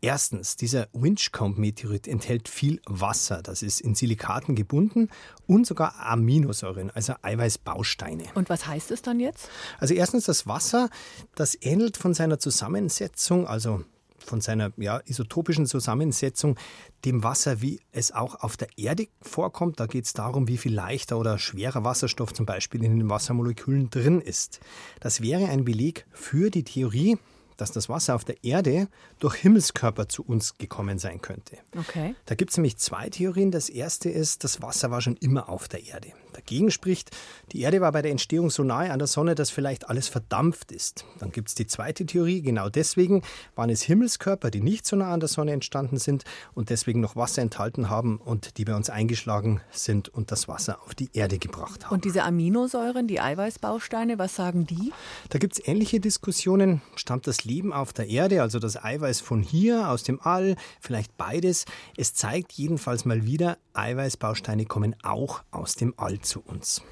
Erstens, 0.00 0.56
dieser 0.56 0.88
Winchcombe-Meteorit 0.92 2.06
enthält 2.06 2.48
viel 2.48 2.80
Wasser. 2.86 3.42
Das 3.42 3.62
ist 3.62 3.80
in 3.80 3.94
Silikaten 3.94 4.54
gebunden 4.54 5.08
und 5.46 5.66
sogar 5.66 5.94
Aminosäuren, 5.98 6.90
also 6.90 7.14
Eiweißbausteine. 7.22 8.24
Und 8.34 8.50
was 8.50 8.66
heißt 8.66 8.90
es 8.90 9.02
dann 9.02 9.20
jetzt? 9.20 9.48
Also 9.78 9.94
erstens, 9.94 10.24
das 10.24 10.46
Wasser, 10.46 10.90
das 11.34 11.56
ähnelt 11.60 11.96
von 11.96 12.14
seiner 12.14 12.38
Zusammensetzung, 12.38 13.46
also 13.46 13.82
von 14.26 14.40
seiner 14.40 14.72
ja, 14.76 14.98
isotopischen 15.06 15.66
Zusammensetzung 15.66 16.58
dem 17.04 17.22
Wasser, 17.22 17.62
wie 17.62 17.80
es 17.92 18.12
auch 18.12 18.34
auf 18.36 18.56
der 18.56 18.68
Erde 18.76 19.06
vorkommt. 19.22 19.80
Da 19.80 19.86
geht 19.86 20.04
es 20.04 20.12
darum, 20.12 20.48
wie 20.48 20.58
viel 20.58 20.74
leichter 20.74 21.18
oder 21.18 21.38
schwerer 21.38 21.84
Wasserstoff 21.84 22.34
zum 22.34 22.44
Beispiel 22.44 22.84
in 22.84 22.98
den 22.98 23.08
Wassermolekülen 23.08 23.90
drin 23.90 24.20
ist. 24.20 24.60
Das 25.00 25.20
wäre 25.20 25.48
ein 25.48 25.64
Beleg 25.64 26.06
für 26.10 26.50
die 26.50 26.64
Theorie, 26.64 27.18
dass 27.56 27.72
das 27.72 27.88
Wasser 27.88 28.14
auf 28.14 28.24
der 28.24 28.42
Erde 28.44 28.88
durch 29.18 29.36
Himmelskörper 29.36 30.08
zu 30.08 30.22
uns 30.22 30.58
gekommen 30.58 30.98
sein 30.98 31.20
könnte. 31.20 31.58
Okay. 31.76 32.14
Da 32.26 32.34
gibt 32.34 32.50
es 32.50 32.56
nämlich 32.56 32.76
zwei 32.78 33.08
Theorien. 33.08 33.50
Das 33.50 33.68
erste 33.68 34.10
ist, 34.10 34.44
das 34.44 34.62
Wasser 34.62 34.90
war 34.90 35.00
schon 35.00 35.16
immer 35.16 35.48
auf 35.48 35.68
der 35.68 35.84
Erde. 35.84 36.12
Dagegen 36.36 36.70
spricht, 36.70 37.10
die 37.52 37.62
Erde 37.62 37.80
war 37.80 37.92
bei 37.92 38.02
der 38.02 38.10
Entstehung 38.10 38.50
so 38.50 38.62
nahe 38.62 38.92
an 38.92 38.98
der 38.98 39.08
Sonne, 39.08 39.34
dass 39.34 39.48
vielleicht 39.48 39.88
alles 39.88 40.08
verdampft 40.08 40.70
ist. 40.70 41.06
Dann 41.18 41.32
gibt 41.32 41.48
es 41.48 41.54
die 41.54 41.66
zweite 41.66 42.04
Theorie. 42.04 42.42
Genau 42.42 42.68
deswegen 42.68 43.22
waren 43.54 43.70
es 43.70 43.80
Himmelskörper, 43.80 44.50
die 44.50 44.60
nicht 44.60 44.86
so 44.86 44.96
nah 44.96 45.14
an 45.14 45.20
der 45.20 45.30
Sonne 45.30 45.52
entstanden 45.52 45.96
sind 45.96 46.24
und 46.52 46.68
deswegen 46.68 47.00
noch 47.00 47.16
Wasser 47.16 47.40
enthalten 47.40 47.88
haben 47.88 48.18
und 48.18 48.58
die 48.58 48.66
bei 48.66 48.74
uns 48.74 48.90
eingeschlagen 48.90 49.62
sind 49.70 50.10
und 50.10 50.30
das 50.30 50.46
Wasser 50.46 50.82
auf 50.82 50.94
die 50.94 51.08
Erde 51.14 51.38
gebracht 51.38 51.86
haben. 51.86 51.94
Und 51.94 52.04
diese 52.04 52.22
Aminosäuren, 52.22 53.08
die 53.08 53.20
Eiweißbausteine, 53.20 54.18
was 54.18 54.36
sagen 54.36 54.66
die? 54.66 54.92
Da 55.30 55.38
gibt 55.38 55.54
es 55.58 55.66
ähnliche 55.66 56.00
Diskussionen. 56.00 56.82
Stammt 56.96 57.26
das 57.26 57.44
Leben 57.44 57.72
auf 57.72 57.94
der 57.94 58.08
Erde, 58.08 58.42
also 58.42 58.58
das 58.58 58.76
Eiweiß 58.76 59.20
von 59.22 59.42
hier, 59.42 59.88
aus 59.88 60.02
dem 60.02 60.20
All, 60.20 60.56
vielleicht 60.80 61.16
beides. 61.16 61.64
Es 61.96 62.12
zeigt 62.12 62.52
jedenfalls 62.52 63.06
mal 63.06 63.24
wieder, 63.24 63.56
Eiweißbausteine 63.72 64.66
kommen 64.66 64.96
auch 65.02 65.42
aus 65.50 65.76
dem 65.76 65.94
All 65.96 66.20
zu 66.26 66.42
uns. 66.44 66.82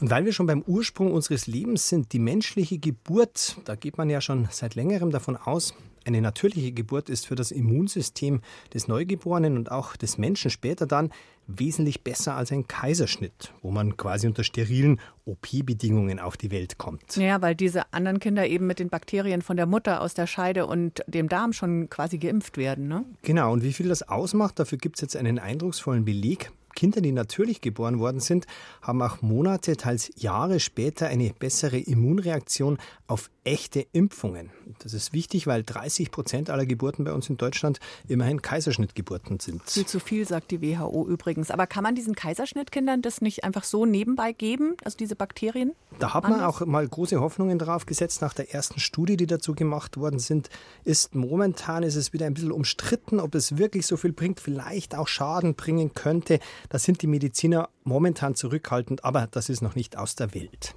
Und 0.00 0.10
weil 0.10 0.24
wir 0.24 0.32
schon 0.32 0.46
beim 0.46 0.62
Ursprung 0.62 1.12
unseres 1.12 1.46
Lebens 1.46 1.88
sind, 1.88 2.12
die 2.12 2.18
menschliche 2.18 2.78
Geburt, 2.78 3.56
da 3.64 3.76
geht 3.76 3.98
man 3.98 4.10
ja 4.10 4.20
schon 4.20 4.48
seit 4.50 4.74
längerem 4.74 5.10
davon 5.10 5.36
aus, 5.36 5.74
eine 6.04 6.20
natürliche 6.20 6.72
Geburt 6.72 7.08
ist 7.08 7.26
für 7.26 7.36
das 7.36 7.52
Immunsystem 7.52 8.40
des 8.74 8.88
Neugeborenen 8.88 9.56
und 9.56 9.70
auch 9.70 9.94
des 9.96 10.18
Menschen 10.18 10.50
später 10.50 10.86
dann 10.86 11.10
wesentlich 11.46 12.02
besser 12.02 12.34
als 12.34 12.52
ein 12.52 12.66
Kaiserschnitt, 12.66 13.52
wo 13.62 13.70
man 13.70 13.96
quasi 13.96 14.26
unter 14.26 14.44
sterilen 14.44 15.00
OP-Bedingungen 15.24 16.18
auf 16.18 16.36
die 16.36 16.50
Welt 16.50 16.78
kommt. 16.78 17.16
Ja, 17.16 17.42
weil 17.42 17.54
diese 17.54 17.92
anderen 17.92 18.20
Kinder 18.20 18.46
eben 18.46 18.66
mit 18.66 18.78
den 18.78 18.88
Bakterien 18.88 19.42
von 19.42 19.56
der 19.56 19.66
Mutter 19.66 20.00
aus 20.00 20.14
der 20.14 20.26
Scheide 20.26 20.66
und 20.66 21.04
dem 21.06 21.28
Darm 21.28 21.52
schon 21.52 21.90
quasi 21.90 22.18
geimpft 22.18 22.56
werden. 22.56 22.88
Ne? 22.88 23.04
Genau, 23.22 23.52
und 23.52 23.62
wie 23.62 23.72
viel 23.72 23.88
das 23.88 24.08
ausmacht, 24.08 24.58
dafür 24.58 24.78
gibt 24.78 24.96
es 24.96 25.02
jetzt 25.02 25.16
einen 25.16 25.38
eindrucksvollen 25.38 26.04
Beleg. 26.04 26.50
Kinder, 26.74 27.00
die 27.00 27.12
natürlich 27.12 27.60
geboren 27.60 27.98
worden 27.98 28.20
sind, 28.20 28.46
haben 28.80 29.02
auch 29.02 29.22
Monate, 29.22 29.76
teils 29.76 30.10
Jahre 30.16 30.60
später 30.60 31.06
eine 31.08 31.32
bessere 31.32 31.78
Immunreaktion 31.78 32.78
auf 33.06 33.30
echte 33.44 33.84
Impfungen. 33.92 34.50
Das 34.78 34.94
ist 34.94 35.12
wichtig, 35.12 35.46
weil 35.46 35.64
30 35.64 36.10
Prozent 36.10 36.50
aller 36.50 36.64
Geburten 36.64 37.04
bei 37.04 37.12
uns 37.12 37.28
in 37.28 37.36
Deutschland 37.36 37.80
immerhin 38.08 38.40
Kaiserschnittgeburten 38.40 39.40
sind. 39.40 39.62
Viel 39.68 39.86
zu 39.86 40.00
viel, 40.00 40.26
sagt 40.26 40.50
die 40.50 40.62
WHO 40.62 41.06
übrigens. 41.08 41.50
Aber 41.50 41.66
kann 41.66 41.82
man 41.82 41.94
diesen 41.94 42.14
Kaiserschnittkindern 42.14 43.02
das 43.02 43.20
nicht 43.20 43.44
einfach 43.44 43.64
so 43.64 43.84
nebenbei 43.84 44.32
geben, 44.32 44.76
also 44.84 44.96
diese 44.96 45.16
Bakterien? 45.16 45.72
Da 45.98 46.14
hat 46.14 46.24
man 46.24 46.40
auch 46.40 46.64
mal 46.64 46.86
große 46.86 47.20
Hoffnungen 47.20 47.58
drauf 47.58 47.86
gesetzt. 47.86 48.22
Nach 48.22 48.32
der 48.32 48.54
ersten 48.54 48.80
Studie, 48.80 49.16
die 49.16 49.26
dazu 49.26 49.54
gemacht 49.54 49.96
worden 49.96 50.18
sind, 50.18 50.48
ist 50.84 51.14
momentan 51.14 51.82
ist 51.82 51.96
es 51.96 52.12
wieder 52.12 52.26
ein 52.26 52.34
bisschen 52.34 52.52
umstritten, 52.52 53.20
ob 53.20 53.34
es 53.34 53.58
wirklich 53.58 53.86
so 53.86 53.96
viel 53.96 54.12
bringt, 54.12 54.40
vielleicht 54.40 54.96
auch 54.96 55.08
Schaden 55.08 55.54
bringen 55.54 55.94
könnte. 55.94 56.38
Da 56.68 56.78
sind 56.78 57.02
die 57.02 57.06
Mediziner 57.06 57.68
momentan 57.84 58.34
zurückhaltend, 58.34 59.04
aber 59.04 59.28
das 59.30 59.48
ist 59.48 59.62
noch 59.62 59.74
nicht 59.74 59.96
aus 59.96 60.14
der 60.14 60.34
Welt. 60.34 60.74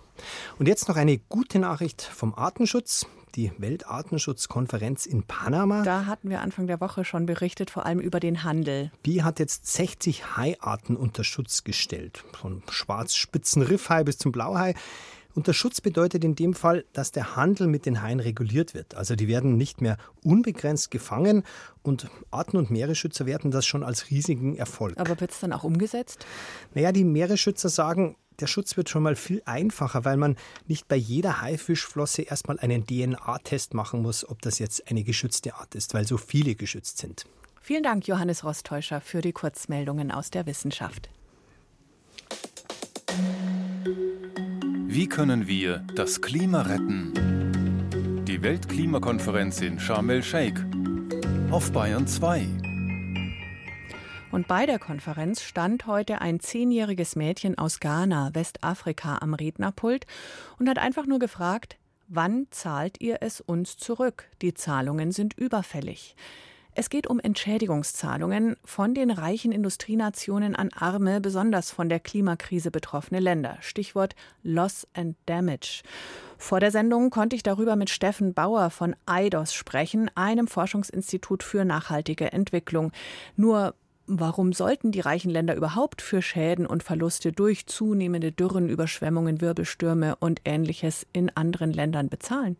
Und 0.59 0.67
jetzt 0.67 0.87
noch 0.87 0.95
eine 0.95 1.17
gute 1.17 1.59
Nachricht 1.59 2.01
vom 2.01 2.33
Artenschutz. 2.35 3.05
Die 3.35 3.51
Weltartenschutzkonferenz 3.57 5.05
in 5.05 5.23
Panama. 5.23 5.83
Da 5.83 6.05
hatten 6.05 6.29
wir 6.29 6.39
Anfang 6.39 6.67
der 6.67 6.79
Woche 6.79 7.03
schon 7.03 7.25
berichtet, 7.25 7.69
vor 7.69 7.85
allem 7.85 7.99
über 7.99 8.21
den 8.21 8.45
Handel. 8.45 8.91
Die 9.05 9.23
hat 9.23 9.39
jetzt 9.39 9.67
60 9.67 10.37
Haiarten 10.37 10.95
unter 10.95 11.25
Schutz 11.25 11.65
gestellt. 11.65 12.23
Von 12.31 12.63
Schwarzspitzenriffhai 12.69 14.05
bis 14.05 14.19
zum 14.19 14.31
Blauhai. 14.31 14.73
Unter 15.35 15.53
Schutz 15.53 15.81
bedeutet 15.81 16.23
in 16.23 16.35
dem 16.35 16.53
Fall, 16.53 16.85
dass 16.93 17.11
der 17.11 17.35
Handel 17.35 17.67
mit 17.67 17.85
den 17.85 18.01
Haien 18.01 18.21
reguliert 18.21 18.73
wird. 18.73 18.95
Also 18.95 19.17
die 19.17 19.27
werden 19.27 19.57
nicht 19.57 19.81
mehr 19.81 19.97
unbegrenzt 20.23 20.91
gefangen 20.91 21.43
und 21.83 22.07
Arten- 22.31 22.55
und 22.55 22.71
Meeresschützer 22.71 23.25
werten 23.25 23.51
das 23.51 23.65
schon 23.65 23.83
als 23.83 24.09
riesigen 24.09 24.55
Erfolg. 24.55 24.97
Aber 24.97 25.19
wird 25.19 25.31
es 25.31 25.41
dann 25.41 25.51
auch 25.51 25.65
umgesetzt? 25.65 26.25
Naja, 26.73 26.93
die 26.93 27.03
Meeresschützer 27.03 27.67
sagen, 27.67 28.15
der 28.39 28.47
Schutz 28.47 28.77
wird 28.77 28.89
schon 28.89 29.03
mal 29.03 29.17
viel 29.17 29.41
einfacher, 29.45 30.05
weil 30.05 30.15
man 30.15 30.37
nicht 30.67 30.87
bei 30.87 30.95
jeder 30.95 31.41
Haifischflosse 31.41 32.21
erstmal 32.21 32.57
einen 32.59 32.87
DNA-Test 32.87 33.73
machen 33.73 34.01
muss, 34.01 34.27
ob 34.27 34.41
das 34.41 34.59
jetzt 34.59 34.89
eine 34.89 35.03
geschützte 35.03 35.55
Art 35.55 35.75
ist, 35.75 35.93
weil 35.93 36.07
so 36.07 36.15
viele 36.15 36.55
geschützt 36.55 36.99
sind. 36.99 37.25
Vielen 37.59 37.83
Dank, 37.83 38.07
Johannes 38.07 38.45
Rostäuscher, 38.45 39.01
für 39.01 39.19
die 39.19 39.33
Kurzmeldungen 39.33 40.11
aus 40.11 40.29
der 40.29 40.45
Wissenschaft. 40.45 41.09
Wie 44.95 45.09
können 45.09 45.45
wir 45.45 45.79
das 45.93 46.21
Klima 46.21 46.61
retten? 46.61 47.11
Die 48.25 48.41
Weltklimakonferenz 48.41 49.59
in 49.59 49.77
Sharm 49.77 50.09
el-Sheikh 50.09 50.57
auf 51.51 51.73
Bayern 51.73 52.07
2. 52.07 52.47
Und 54.31 54.47
bei 54.47 54.65
der 54.65 54.79
Konferenz 54.79 55.41
stand 55.41 55.85
heute 55.85 56.21
ein 56.21 56.39
zehnjähriges 56.39 57.17
Mädchen 57.17 57.57
aus 57.57 57.81
Ghana, 57.81 58.29
Westafrika, 58.35 59.17
am 59.17 59.33
Rednerpult 59.33 60.05
und 60.59 60.69
hat 60.69 60.79
einfach 60.79 61.07
nur 61.07 61.19
gefragt, 61.19 61.75
wann 62.07 62.47
zahlt 62.51 63.01
ihr 63.01 63.17
es 63.19 63.41
uns 63.41 63.75
zurück? 63.75 64.29
Die 64.41 64.53
Zahlungen 64.53 65.11
sind 65.11 65.33
überfällig. 65.37 66.15
Es 66.77 66.89
geht 66.89 67.07
um 67.07 67.21
Entschädigungszahlungen 67.21 68.57
von 68.65 68.93
den 68.93 69.09
reichen 69.09 69.53
Industrienationen 69.53 70.57
an 70.57 70.71
arme, 70.73 71.21
besonders 71.21 71.71
von 71.71 71.87
der 71.87 72.01
Klimakrise 72.01 72.69
betroffene 72.69 73.21
Länder. 73.21 73.57
Stichwort 73.61 74.13
Loss 74.43 74.85
and 74.93 75.15
Damage. 75.25 75.83
Vor 76.37 76.59
der 76.59 76.71
Sendung 76.71 77.11
konnte 77.11 77.37
ich 77.37 77.43
darüber 77.43 77.77
mit 77.77 77.89
Steffen 77.89 78.33
Bauer 78.33 78.71
von 78.71 78.93
EIDOS 79.05 79.53
sprechen, 79.53 80.11
einem 80.15 80.47
Forschungsinstitut 80.47 81.43
für 81.43 81.63
nachhaltige 81.63 82.33
Entwicklung. 82.33 82.91
Nur 83.37 83.73
Warum 84.07 84.53
sollten 84.53 84.91
die 84.91 84.99
reichen 84.99 85.31
Länder 85.31 85.55
überhaupt 85.55 85.99
für 85.99 86.21
Schäden 86.21 86.67
und 86.67 86.83
Verluste 86.83 87.31
durch 87.31 87.65
zunehmende 87.65 88.31
Dürren, 88.31 88.69
Überschwemmungen, 88.69 89.41
Wirbelstürme 89.41 90.15
und 90.17 90.41
ähnliches 90.45 91.07
in 91.11 91.35
anderen 91.35 91.73
Ländern 91.73 92.07
bezahlen? 92.07 92.55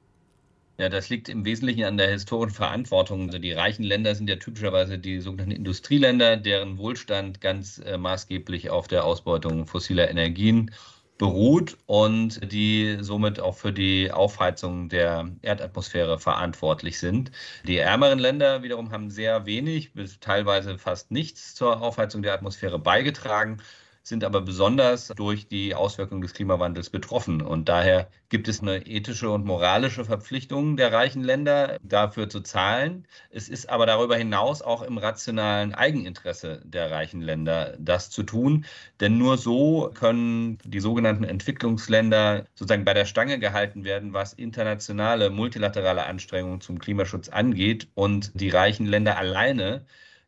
Ja, 0.77 0.89
das 0.89 1.09
liegt 1.09 1.29
im 1.29 1.45
Wesentlichen 1.45 1.85
an 1.85 1.97
der 1.97 2.09
historischen 2.09 2.53
Verantwortung. 2.53 3.27
Also 3.27 3.39
die 3.39 3.53
reichen 3.53 3.83
Länder 3.83 4.13
sind 4.13 4.29
ja 4.29 4.35
typischerweise 4.35 4.99
die 4.99 5.21
sogenannten 5.21 5.55
Industrieländer, 5.55 6.35
deren 6.35 6.77
Wohlstand 6.77 7.39
ganz 7.39 7.79
äh, 7.79 7.97
maßgeblich 7.97 8.69
auf 8.69 8.87
der 8.89 9.05
Ausbeutung 9.05 9.67
fossiler 9.67 10.09
Energien 10.09 10.71
beruht 11.17 11.77
und 11.85 12.51
die 12.51 12.97
somit 12.99 13.39
auch 13.39 13.55
für 13.55 13.71
die 13.71 14.11
Aufheizung 14.11 14.89
der 14.89 15.29
Erdatmosphäre 15.41 16.19
verantwortlich 16.19 16.99
sind. 16.99 17.31
Die 17.65 17.77
ärmeren 17.77 18.19
Länder 18.19 18.63
wiederum 18.63 18.91
haben 18.91 19.09
sehr 19.09 19.45
wenig 19.45 19.93
bis 19.93 20.19
teilweise 20.19 20.77
fast 20.77 21.11
nichts 21.11 21.55
zur 21.55 21.81
Aufheizung 21.81 22.21
der 22.21 22.33
Atmosphäre 22.33 22.79
beigetragen 22.79 23.61
sind 24.05 24.23
aber 24.23 24.41
besonders 24.41 25.07
durch 25.07 25.47
die 25.47 25.73
Auswirkungen 25.73 26.21
des 26.21 26.33
Klimawandels 26.33 26.91
betroffen. 26.91 27.41
Und 27.41 27.67
daher 27.69 28.07
gibt 28.29 28.47
es 28.47 28.61
eine 28.61 28.85
ethische 28.85 29.31
und 29.31 29.45
moralische 29.45 30.05
Verpflichtung 30.05 30.77
der 30.77 30.93
reichen 30.93 31.23
Länder, 31.23 31.77
dafür 31.81 32.29
zu 32.29 32.41
zahlen. 32.41 33.07
Es 33.31 33.49
ist 33.49 33.67
aber 33.67 33.87
darüber 33.87 34.15
hinaus 34.15 34.61
auch 34.61 34.83
im 34.83 34.99
rationalen 34.99 35.73
Eigeninteresse 35.73 36.61
der 36.65 36.91
reichen 36.91 37.19
Länder, 37.19 37.75
das 37.79 38.11
zu 38.11 38.21
tun. 38.21 38.65
Denn 38.99 39.17
nur 39.17 39.39
so 39.39 39.89
können 39.95 40.59
die 40.63 40.81
sogenannten 40.81 41.23
Entwicklungsländer 41.23 42.45
sozusagen 42.53 42.85
bei 42.85 42.93
der 42.93 43.05
Stange 43.05 43.39
gehalten 43.39 43.85
werden, 43.85 44.13
was 44.13 44.33
internationale, 44.33 45.31
multilaterale 45.31 46.05
Anstrengungen 46.05 46.61
zum 46.61 46.77
Klimaschutz 46.77 47.29
angeht. 47.29 47.87
Und 47.95 48.39
die 48.39 48.49
reichen 48.49 48.85
Länder 48.85 49.17
alleine 49.17 49.83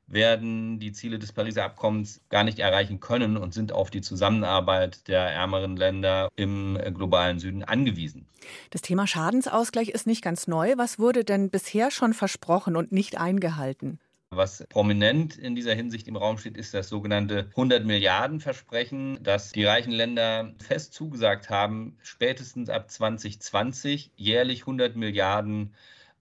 werden 0.08 0.80
die 0.80 0.94
Ziele 0.94 1.20
des 1.20 1.34
Pariser 1.34 1.66
Abkommens 1.66 2.22
gar 2.30 2.44
nicht 2.44 2.60
erreichen 2.60 3.00
können 3.00 3.38
und 3.38 3.54
sind 3.54 3.72
auf 3.72 3.90
die 3.90 4.02
Zusammenarbeit 4.02 5.08
der 5.08 5.22
ärmeren 5.22 5.76
Länder 5.76 6.30
im 6.36 6.80
globalen 6.94 7.40
Süden 7.40 7.64
angewiesen. 7.64 8.26
Das 8.70 8.82
Thema 8.82 9.06
Schadensausgleich 9.06 9.90
ist 9.90 10.08
nicht 10.08 10.24
ganz 10.24 10.48
neu. 10.48 10.74
Was 10.78 10.98
wurde 10.98 11.24
denn 11.24 11.50
bisher 11.50 11.92
schon 11.92 12.14
versprochen 12.14 12.76
und 12.76 12.92
nicht 12.92 13.18
eingehalten? 13.18 14.00
Was 14.30 14.66
prominent 14.68 15.38
in 15.38 15.56
dieser 15.56 15.74
Hinsicht 15.74 16.08
im 16.10 16.18
Raum 16.18 16.38
steht, 16.38 16.58
ist 16.58 16.74
das 16.74 16.90
sogenannte 16.90 17.48
100 17.52 17.86
Milliarden 17.86 18.42
Versprechen, 18.42 19.20
das 19.24 19.54
die 19.54 19.64
reichen 19.64 19.92
Länder 19.92 20.54
fest 20.60 20.94
zugesagt 20.94 21.50
haben, 21.50 21.98
spätestens 22.04 22.70
ab 22.70 22.92
2020 22.92 24.12
jährlich 24.18 24.62
100 24.62 24.98
Milliarden 24.98 25.74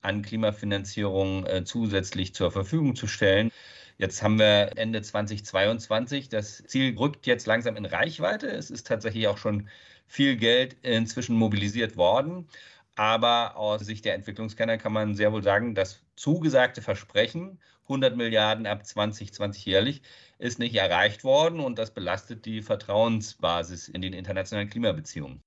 an 0.07 0.23
Klimafinanzierung 0.23 1.45
äh, 1.47 1.65
zusätzlich 1.65 2.35
zur 2.35 2.51
Verfügung 2.51 2.97
zu 2.97 3.07
stellen. 3.07 3.51
Jetzt 3.99 4.23
haben 4.23 4.39
wir 4.39 4.73
Ende 4.77 5.03
2022. 5.03 6.29
Das 6.29 6.63
Ziel 6.67 6.97
rückt 6.97 7.27
jetzt 7.27 7.47
langsam 7.47 7.77
in 7.77 7.87
Reichweite. 7.87 8.47
Es 8.49 8.71
ist 8.71 8.87
tatsächlich 8.87 9.27
auch 9.29 9.39
schon 9.39 9.69
viel 10.07 10.37
Geld 10.37 10.77
inzwischen 10.83 11.37
mobilisiert 11.37 11.97
worden. 11.97 12.47
Aber 12.95 13.57
aus 13.57 13.83
Sicht 13.83 14.05
der 14.05 14.15
Entwicklungskenner 14.15 14.79
kann 14.79 14.93
man 14.93 15.15
sehr 15.15 15.33
wohl 15.33 15.43
sagen, 15.43 15.75
das 15.75 16.03
zugesagte 16.17 16.83
Versprechen, 16.83 17.59
100 17.85 18.17
Milliarden 18.17 18.67
ab 18.67 18.87
2020 18.87 19.65
jährlich, 19.67 20.03
ist 20.39 20.59
nicht 20.59 20.75
erreicht 20.75 21.25
worden 21.25 21.61
und 21.61 21.79
das 21.79 21.93
belastet 21.93 22.47
die 22.47 22.63
Vertrauensbasis 22.63 23.89
in 23.89 24.03
den 24.03 24.13
internationalen 24.13 24.71
Klimabeziehungen. 24.71 25.43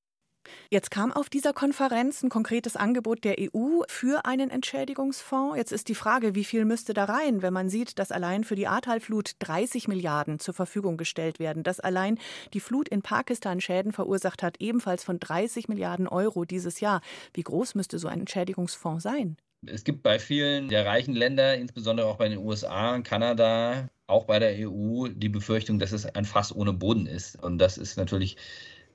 Jetzt 0.69 0.91
kam 0.91 1.11
auf 1.11 1.29
dieser 1.29 1.53
Konferenz 1.53 2.21
ein 2.23 2.29
konkretes 2.29 2.75
Angebot 2.75 3.23
der 3.23 3.37
EU 3.39 3.81
für 3.87 4.25
einen 4.25 4.49
Entschädigungsfonds. 4.49 5.57
Jetzt 5.57 5.71
ist 5.71 5.87
die 5.89 5.95
Frage, 5.95 6.35
wie 6.35 6.43
viel 6.43 6.65
müsste 6.65 6.93
da 6.93 7.05
rein, 7.05 7.41
wenn 7.41 7.53
man 7.53 7.69
sieht, 7.69 7.99
dass 7.99 8.11
allein 8.11 8.43
für 8.43 8.55
die 8.55 8.67
Ahrtalflut 8.67 9.31
30 9.39 9.87
Milliarden 9.87 10.39
zur 10.39 10.53
Verfügung 10.53 10.97
gestellt 10.97 11.39
werden, 11.39 11.63
dass 11.63 11.79
allein 11.79 12.19
die 12.53 12.59
Flut 12.59 12.89
in 12.89 13.01
Pakistan 13.01 13.61
Schäden 13.61 13.91
verursacht 13.91 14.43
hat, 14.43 14.57
ebenfalls 14.59 15.03
von 15.03 15.19
30 15.19 15.67
Milliarden 15.69 16.07
Euro 16.07 16.45
dieses 16.45 16.79
Jahr. 16.79 17.01
Wie 17.33 17.43
groß 17.43 17.75
müsste 17.75 17.99
so 17.99 18.07
ein 18.07 18.21
Entschädigungsfonds 18.21 19.03
sein? 19.03 19.37
Es 19.65 19.83
gibt 19.83 20.03
bei 20.03 20.19
vielen 20.19 20.69
der 20.69 20.85
reichen 20.85 21.13
Länder, 21.13 21.55
insbesondere 21.55 22.07
auch 22.07 22.15
bei 22.15 22.29
den 22.29 22.37
USA, 22.37 22.99
Kanada, 23.01 23.89
auch 24.07 24.25
bei 24.25 24.39
der 24.39 24.55
EU, 24.57 25.07
die 25.09 25.29
Befürchtung, 25.29 25.79
dass 25.79 25.91
es 25.91 26.05
ein 26.05 26.25
Fass 26.25 26.55
ohne 26.55 26.73
Boden 26.73 27.05
ist. 27.05 27.41
Und 27.41 27.57
das 27.57 27.77
ist 27.77 27.97
natürlich 27.97 28.37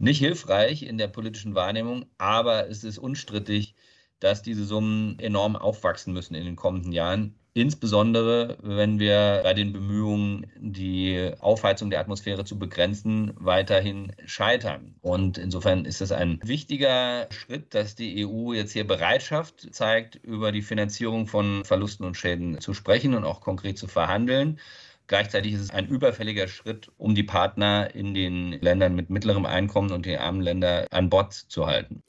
nicht 0.05 0.19
hilfreich 0.19 0.83
in 0.85 0.99
der 0.99 1.09
politischen 1.09 1.55
Wahrnehmung, 1.55 2.07
aber 2.19 2.69
es 2.69 2.85
ist 2.85 2.99
unstrittig, 2.99 3.75
dass 4.21 4.43
diese 4.43 4.65
Summen 4.65 5.19
enorm 5.19 5.57
aufwachsen 5.57 6.13
müssen 6.13 6.35
in 6.35 6.45
den 6.45 6.57
kommenden 6.57 6.93
Jahren. 6.93 7.35
Insbesondere, 7.57 8.59
wenn 8.63 8.99
wir 8.99 9.41
bei 9.45 9.55
den 9.55 9.73
Bemühungen, 9.73 10.47
die 10.57 11.31
Aufheizung 11.39 11.89
der 11.89 12.01
Atmosphäre 12.01 12.45
zu 12.45 12.59
begrenzen, 12.59 13.33
weiterhin 13.37 14.13
scheitern. 14.27 14.97
Und 15.03 15.39
insofern 15.39 15.85
ist 15.85 16.01
es 16.01 16.11
ein 16.11 16.41
wichtiger 16.43 17.29
Schritt, 17.31 17.73
dass 17.73 17.95
die 17.95 18.27
EU 18.27 18.53
jetzt 18.55 18.73
hier 18.73 18.85
Bereitschaft 18.85 19.73
zeigt, 19.73 20.17
über 20.17 20.51
die 20.51 20.63
Finanzierung 20.63 21.29
von 21.29 21.65
Verlusten 21.65 22.05
und 22.05 22.17
Schäden 22.17 22.61
zu 22.61 22.75
sprechen 22.75 23.15
und 23.15 23.25
auch 23.25 23.41
konkret 23.41 23.79
zu 23.79 23.87
verhandeln. 23.87 24.59
Gleichzeitig 25.07 25.53
ist 25.53 25.61
es 25.61 25.71
ein 25.71 25.87
überfälliger 25.87 26.49
Schritt, 26.49 26.91
um 26.97 27.15
die 27.15 27.23
Partner 27.23 27.95
in 27.95 28.15
den 28.15 28.53
Ländern 28.53 28.95
mit 28.95 29.11
mittlerem 29.11 29.45
Einkommen 29.45 29.93
und 29.93 30.07
die 30.07 30.17
armen 30.17 30.41
Länder 30.41 30.87
an 30.91 31.11
Bord 31.11 31.33
zu 31.33 31.67
halten. 31.67 32.03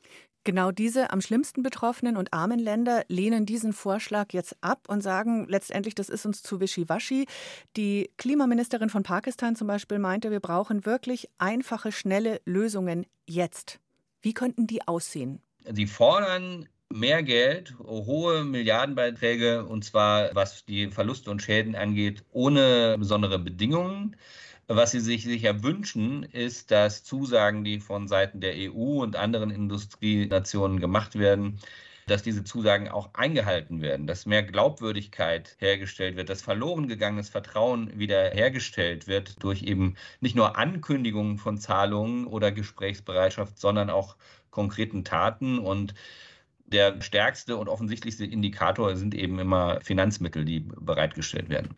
Genau 0.46 0.72
diese 0.72 1.12
am 1.12 1.22
schlimmsten 1.22 1.64
betroffenen 1.64 2.18
und 2.18 2.32
armen 2.32 2.60
Länder 2.60 3.04
lehnen 3.08 3.48
diesen 3.48 3.74
Vorschlag 3.74 4.32
jetzt 4.32 4.56
ab 4.62 4.88
und 4.88 5.02
sagen 5.02 5.48
letztendlich, 5.50 5.96
das 5.96 6.08
ist 6.08 6.24
uns 6.28 6.44
zu 6.44 6.60
wischiwaschi. 6.60 7.26
Die 7.76 8.12
Klimaministerin 8.18 8.90
von 8.90 9.02
Pakistan 9.02 9.56
zum 9.56 9.68
Beispiel 9.68 9.98
meinte, 9.98 10.30
wir 10.30 10.40
brauchen 10.40 10.86
wirklich 10.86 11.30
einfache, 11.40 11.92
schnelle 11.92 12.42
Lösungen 12.46 13.08
jetzt. 13.26 13.80
Wie 14.22 14.36
könnten 14.36 14.68
die 14.68 14.88
aussehen? 14.88 15.42
Sie 15.74 15.88
fordern 15.88 16.70
mehr 16.94 17.24
Geld, 17.24 17.76
hohe 17.80 18.44
Milliardenbeiträge, 18.44 19.66
und 19.66 19.84
zwar 19.84 20.34
was 20.34 20.66
die 20.66 20.90
Verluste 20.92 21.32
und 21.32 21.42
Schäden 21.42 21.76
angeht, 21.76 22.24
ohne 22.32 22.96
besondere 22.98 23.40
Bedingungen. 23.40 24.16
Was 24.68 24.92
sie 24.92 25.00
sich 25.00 25.24
sicher 25.24 25.62
wünschen, 25.62 26.24
ist, 26.24 26.72
dass 26.72 27.04
Zusagen, 27.04 27.64
die 27.64 27.80
von 27.80 28.08
Seiten 28.08 28.42
der 28.42 28.56
EU 28.56 29.04
und 29.04 29.16
anderen 29.16 29.52
Industrienationen 29.52 30.80
gemacht 30.80 31.20
werden, 31.20 31.60
dass 32.08 32.24
diese 32.24 32.44
Zusagen 32.44 32.90
auch 32.90 33.10
eingehalten 33.14 33.82
werden, 33.82 34.08
dass 34.08 34.26
mehr 34.26 34.44
Glaubwürdigkeit 34.44 35.56
hergestellt 35.60 36.16
wird, 36.16 36.30
dass 36.30 36.42
verloren 36.42 36.88
gegangenes 36.88 37.30
Vertrauen 37.30 37.98
wieder 37.98 38.30
hergestellt 38.30 39.08
wird 39.08 39.44
durch 39.44 39.64
eben 39.64 39.96
nicht 40.20 40.36
nur 40.36 40.58
Ankündigungen 40.58 41.38
von 41.38 41.58
Zahlungen 41.58 42.26
oder 42.28 42.52
Gesprächsbereitschaft, 42.52 43.60
sondern 43.60 43.90
auch 43.90 44.16
konkreten 44.52 45.04
Taten 45.04 45.60
und 45.60 45.94
der 46.66 47.02
stärkste 47.02 47.58
und 47.58 47.70
offensichtlichste 47.70 48.26
Indikator 48.26 48.96
sind 48.96 49.16
eben 49.16 49.40
immer 49.40 49.80
Finanzmittel, 49.82 50.46
die 50.46 50.60
bereitgestellt 50.60 51.50
werden. 51.50 51.78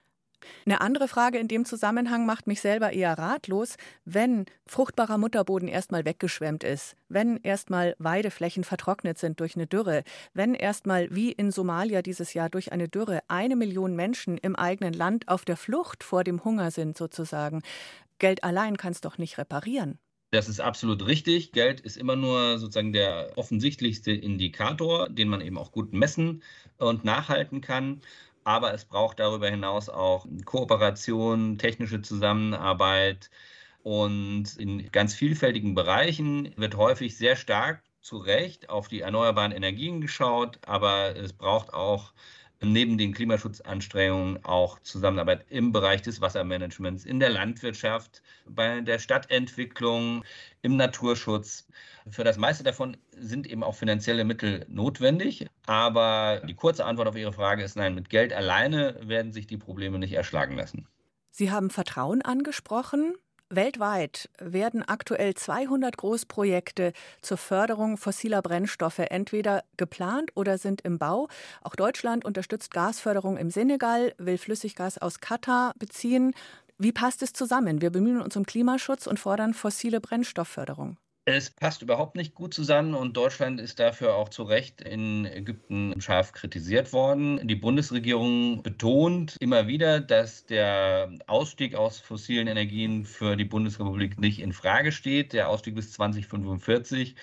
Eine 0.65 0.81
andere 0.81 1.07
Frage 1.07 1.39
in 1.39 1.47
dem 1.47 1.65
Zusammenhang 1.65 2.25
macht 2.25 2.47
mich 2.47 2.61
selber 2.61 2.93
eher 2.93 3.17
ratlos, 3.17 3.75
wenn 4.05 4.45
fruchtbarer 4.65 5.17
Mutterboden 5.17 5.67
erstmal 5.67 6.05
weggeschwemmt 6.05 6.63
ist, 6.63 6.95
wenn 7.09 7.37
erstmal 7.37 7.95
Weideflächen 7.99 8.63
vertrocknet 8.63 9.17
sind 9.17 9.39
durch 9.39 9.55
eine 9.55 9.67
Dürre, 9.67 10.03
wenn 10.33 10.53
erstmal 10.53 11.13
wie 11.13 11.31
in 11.31 11.51
Somalia 11.51 12.01
dieses 12.01 12.33
Jahr 12.33 12.49
durch 12.49 12.71
eine 12.71 12.87
Dürre 12.87 13.21
eine 13.27 13.55
Million 13.55 13.95
Menschen 13.95 14.37
im 14.37 14.55
eigenen 14.55 14.93
Land 14.93 15.27
auf 15.27 15.45
der 15.45 15.57
Flucht 15.57 16.03
vor 16.03 16.23
dem 16.23 16.43
Hunger 16.43 16.71
sind 16.71 16.97
sozusagen. 16.97 17.61
Geld 18.19 18.43
allein 18.43 18.77
kann 18.77 18.91
es 18.91 19.01
doch 19.01 19.17
nicht 19.17 19.37
reparieren. 19.37 19.99
Das 20.31 20.49
ist 20.49 20.59
absolut 20.59 21.05
richtig. 21.05 21.53
Geld 21.53 21.79
ist 21.79 21.95
immer 21.95 22.17
nur 22.17 22.57
sozusagen 22.59 22.91
der 22.91 23.31
offensichtlichste 23.37 24.11
Indikator, 24.11 25.07
den 25.09 25.29
man 25.29 25.39
eben 25.41 25.57
auch 25.57 25.71
gut 25.71 25.93
messen 25.93 26.43
und 26.77 27.05
nachhalten 27.05 27.61
kann. 27.61 28.01
Aber 28.43 28.73
es 28.73 28.85
braucht 28.85 29.19
darüber 29.19 29.49
hinaus 29.49 29.89
auch 29.89 30.25
Kooperation, 30.45 31.57
technische 31.57 32.01
Zusammenarbeit. 32.01 33.29
Und 33.83 34.57
in 34.57 34.91
ganz 34.91 35.13
vielfältigen 35.15 35.75
Bereichen 35.75 36.53
wird 36.57 36.75
häufig 36.75 37.17
sehr 37.17 37.37
stark 37.37 37.83
zu 38.01 38.17
Recht 38.17 38.69
auf 38.69 38.89
die 38.89 39.01
erneuerbaren 39.01 39.53
Energien 39.53 40.01
geschaut. 40.01 40.59
Aber 40.65 41.15
es 41.15 41.31
braucht 41.33 41.73
auch 41.73 42.11
neben 42.61 42.97
den 42.97 43.13
Klimaschutzanstrengungen 43.13 44.43
auch 44.43 44.79
Zusammenarbeit 44.79 45.45
im 45.49 45.71
Bereich 45.71 46.01
des 46.01 46.21
Wassermanagements, 46.21 47.05
in 47.05 47.19
der 47.19 47.29
Landwirtschaft, 47.29 48.21
bei 48.45 48.81
der 48.81 48.99
Stadtentwicklung, 48.99 50.23
im 50.61 50.75
Naturschutz. 50.75 51.67
Für 52.09 52.23
das 52.23 52.37
meiste 52.37 52.63
davon 52.63 52.97
sind 53.11 53.47
eben 53.47 53.63
auch 53.63 53.75
finanzielle 53.75 54.23
Mittel 54.23 54.65
notwendig. 54.69 55.47
Aber 55.65 56.41
die 56.47 56.55
kurze 56.55 56.85
Antwort 56.85 57.07
auf 57.07 57.15
Ihre 57.15 57.33
Frage 57.33 57.63
ist 57.63 57.75
nein, 57.75 57.95
mit 57.95 58.09
Geld 58.09 58.33
alleine 58.33 58.97
werden 59.01 59.33
sich 59.33 59.47
die 59.47 59.57
Probleme 59.57 59.99
nicht 59.99 60.13
erschlagen 60.13 60.55
lassen. 60.55 60.87
Sie 61.31 61.51
haben 61.51 61.69
Vertrauen 61.69 62.21
angesprochen. 62.21 63.15
Weltweit 63.49 64.29
werden 64.39 64.83
aktuell 64.83 65.33
200 65.33 65.95
Großprojekte 65.95 66.91
zur 67.21 67.37
Förderung 67.37 67.95
fossiler 67.95 68.41
Brennstoffe 68.41 68.99
entweder 68.99 69.63
geplant 69.77 70.31
oder 70.35 70.57
sind 70.57 70.81
im 70.81 70.97
Bau. 70.97 71.29
Auch 71.61 71.77
Deutschland 71.77 72.25
unterstützt 72.25 72.71
Gasförderung 72.71 73.37
im 73.37 73.49
Senegal, 73.49 74.13
will 74.17 74.37
Flüssiggas 74.37 74.97
aus 74.97 75.21
Katar 75.21 75.73
beziehen. 75.79 76.33
Wie 76.77 76.91
passt 76.91 77.21
es 77.23 77.31
zusammen? 77.31 77.81
Wir 77.81 77.89
bemühen 77.89 78.21
uns 78.21 78.35
um 78.35 78.45
Klimaschutz 78.45 79.07
und 79.07 79.17
fordern 79.17 79.53
fossile 79.53 80.01
Brennstoffförderung. 80.01 80.97
Es 81.29 81.49
passt 81.49 81.81
überhaupt 81.81 82.15
nicht 82.15 82.35
gut 82.35 82.53
zusammen 82.53 82.93
und 82.93 83.17
Deutschland 83.17 83.59
ist 83.59 83.79
dafür 83.79 84.15
auch 84.15 84.29
zu 84.29 84.43
Recht 84.43 84.79
in 84.79 85.25
Ägypten 85.25 85.99
scharf 85.99 86.31
kritisiert 86.31 86.93
worden. 86.93 87.45
Die 87.45 87.55
Bundesregierung 87.55 88.63
betont 88.63 89.35
immer 89.41 89.67
wieder, 89.67 89.99
dass 89.99 90.45
der 90.45 91.11
Ausstieg 91.27 91.75
aus 91.75 91.99
fossilen 91.99 92.47
Energien 92.47 93.03
für 93.03 93.35
die 93.35 93.43
Bundesrepublik 93.43 94.17
nicht 94.21 94.39
in 94.39 94.53
Frage 94.53 94.93
steht, 94.93 95.33
der 95.33 95.49
Ausstieg 95.49 95.75
bis 95.75 95.91
2045 95.91 97.17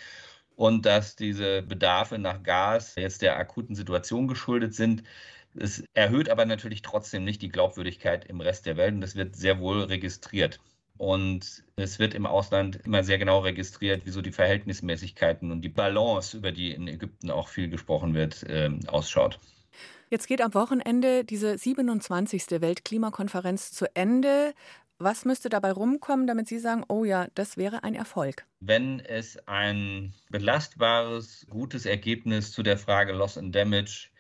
und 0.55 0.85
dass 0.85 1.17
diese 1.17 1.63
Bedarfe 1.63 2.19
nach 2.19 2.43
Gas 2.43 2.97
jetzt 2.97 3.23
der 3.23 3.39
akuten 3.39 3.75
Situation 3.75 4.29
geschuldet 4.29 4.75
sind. 4.75 5.03
Es 5.55 5.83
erhöht 5.95 6.29
aber 6.29 6.45
natürlich 6.45 6.83
trotzdem 6.83 7.25
nicht 7.25 7.41
die 7.41 7.49
Glaubwürdigkeit 7.49 8.27
im 8.27 8.43
Rest 8.43 8.67
der 8.67 8.77
Welt 8.77 8.93
und 8.93 9.01
das 9.01 9.17
wird 9.17 9.35
sehr 9.35 9.61
wohl 9.61 9.83
registriert. 9.85 10.61
Und 10.97 11.65
es 11.77 11.99
wird 11.99 12.15
im 12.15 12.25
Ausland 12.25 12.77
immer 12.85 13.03
sehr 13.03 13.19
genau 13.19 13.41
registriert, 13.41 14.03
wieso 14.05 14.23
die 14.23 14.33
Verhältnismäßigkeiten 14.33 15.51
und 15.51 15.63
die 15.63 15.69
Balance, 15.69 16.37
über 16.37 16.53
die 16.53 16.73
in 16.73 16.87
Ägypten 16.87 17.31
auch 17.31 17.49
viel 17.49 17.69
gesprochen 17.69 18.15
wird, 18.15 18.45
äh, 18.45 18.71
ausschaut. 18.87 19.41
Jetzt 20.11 20.29
geht 20.29 20.41
am 20.41 20.55
Wochenende 20.55 21.25
diese 21.25 21.59
27. 21.59 22.61
Weltklimakonferenz 22.61 23.73
zu 23.73 23.87
Ende. 23.97 24.55
Was 24.99 25.25
müsste 25.25 25.49
dabei 25.49 25.73
rumkommen, 25.73 26.29
damit 26.29 26.47
Sie 26.47 26.61
sagen, 26.61 26.85
oh 26.89 27.05
ja, 27.05 27.27
das 27.35 27.57
wäre 27.57 27.83
ein 27.83 27.97
Erfolg? 27.97 28.47
Wenn 28.61 29.01
es 29.01 29.37
ein 29.49 30.15
belastbares, 30.31 31.47
gutes 31.51 31.85
Ergebnis 31.85 32.53
zu 32.53 32.63
der 32.63 32.79
Frage 32.79 33.13
Loss 33.13 33.37
and 33.37 33.55
Damage 33.55 34.11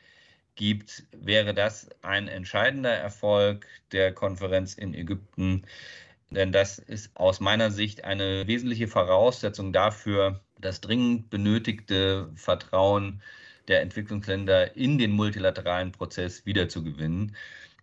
gibt, 0.57 1.05
wäre 1.13 1.55
das 1.55 1.89
ein 2.03 2.27
entscheidender 2.27 2.93
Erfolg 2.93 3.67
der 3.93 4.13
Konferenz 4.13 4.75
in 4.75 4.95
Ägypten. 4.95 5.65
Denn 6.35 6.53
das 6.53 6.79
ist 6.79 7.17
aus 7.17 7.41
meiner 7.41 7.71
Sicht 7.71 8.05
eine 8.05 8.47
wesentliche 8.47 8.89
Voraussetzung 8.89 9.73
dafür, 9.73 10.41
das 10.61 10.81
dringend 10.81 11.31
benötigte 11.31 12.31
Vertrauen 12.35 13.23
der 13.69 13.83
Entwicklungsländer 13.83 14.77
in 14.77 14.99
den 14.99 15.13
multilateralen 15.13 15.93
Prozess 15.93 16.45
wiederzugewinnen. 16.45 17.37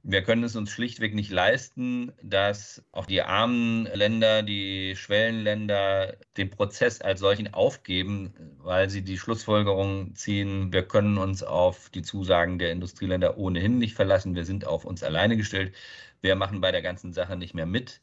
Wir 0.03 0.23
können 0.23 0.43
es 0.43 0.55
uns 0.55 0.71
schlichtweg 0.71 1.13
nicht 1.13 1.31
leisten, 1.31 2.11
dass 2.23 2.83
auch 2.91 3.05
die 3.05 3.21
armen 3.21 3.85
Länder, 3.93 4.41
die 4.41 4.95
Schwellenländer 4.95 6.17
den 6.37 6.49
Prozess 6.49 7.01
als 7.01 7.19
solchen 7.19 7.53
aufgeben, 7.53 8.33
weil 8.57 8.89
sie 8.89 9.03
die 9.03 9.19
Schlussfolgerung 9.19 10.15
ziehen, 10.15 10.73
wir 10.73 10.87
können 10.87 11.19
uns 11.19 11.43
auf 11.43 11.89
die 11.91 12.01
Zusagen 12.01 12.57
der 12.57 12.71
Industrieländer 12.71 13.37
ohnehin 13.37 13.77
nicht 13.77 13.93
verlassen, 13.93 14.33
wir 14.33 14.45
sind 14.45 14.65
auf 14.65 14.85
uns 14.85 15.03
alleine 15.03 15.37
gestellt, 15.37 15.75
wir 16.21 16.35
machen 16.35 16.61
bei 16.61 16.71
der 16.71 16.81
ganzen 16.81 17.13
Sache 17.13 17.37
nicht 17.37 17.53
mehr 17.53 17.67
mit 17.67 18.01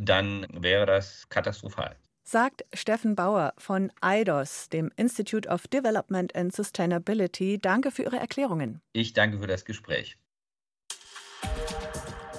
dann 0.00 0.46
wäre 0.52 0.86
das 0.86 1.28
katastrophal. 1.28 1.96
Sagt 2.28 2.64
Steffen 2.74 3.14
Bauer 3.14 3.54
von 3.56 3.92
IDOS, 4.04 4.68
dem 4.68 4.90
Institute 4.96 5.48
of 5.48 5.68
Development 5.68 6.34
and 6.34 6.52
Sustainability. 6.54 7.60
Danke 7.60 7.92
für 7.92 8.02
Ihre 8.02 8.18
Erklärungen. 8.18 8.80
Ich 8.92 9.12
danke 9.12 9.38
für 9.38 9.46
das 9.46 9.64
Gespräch. 9.64 10.18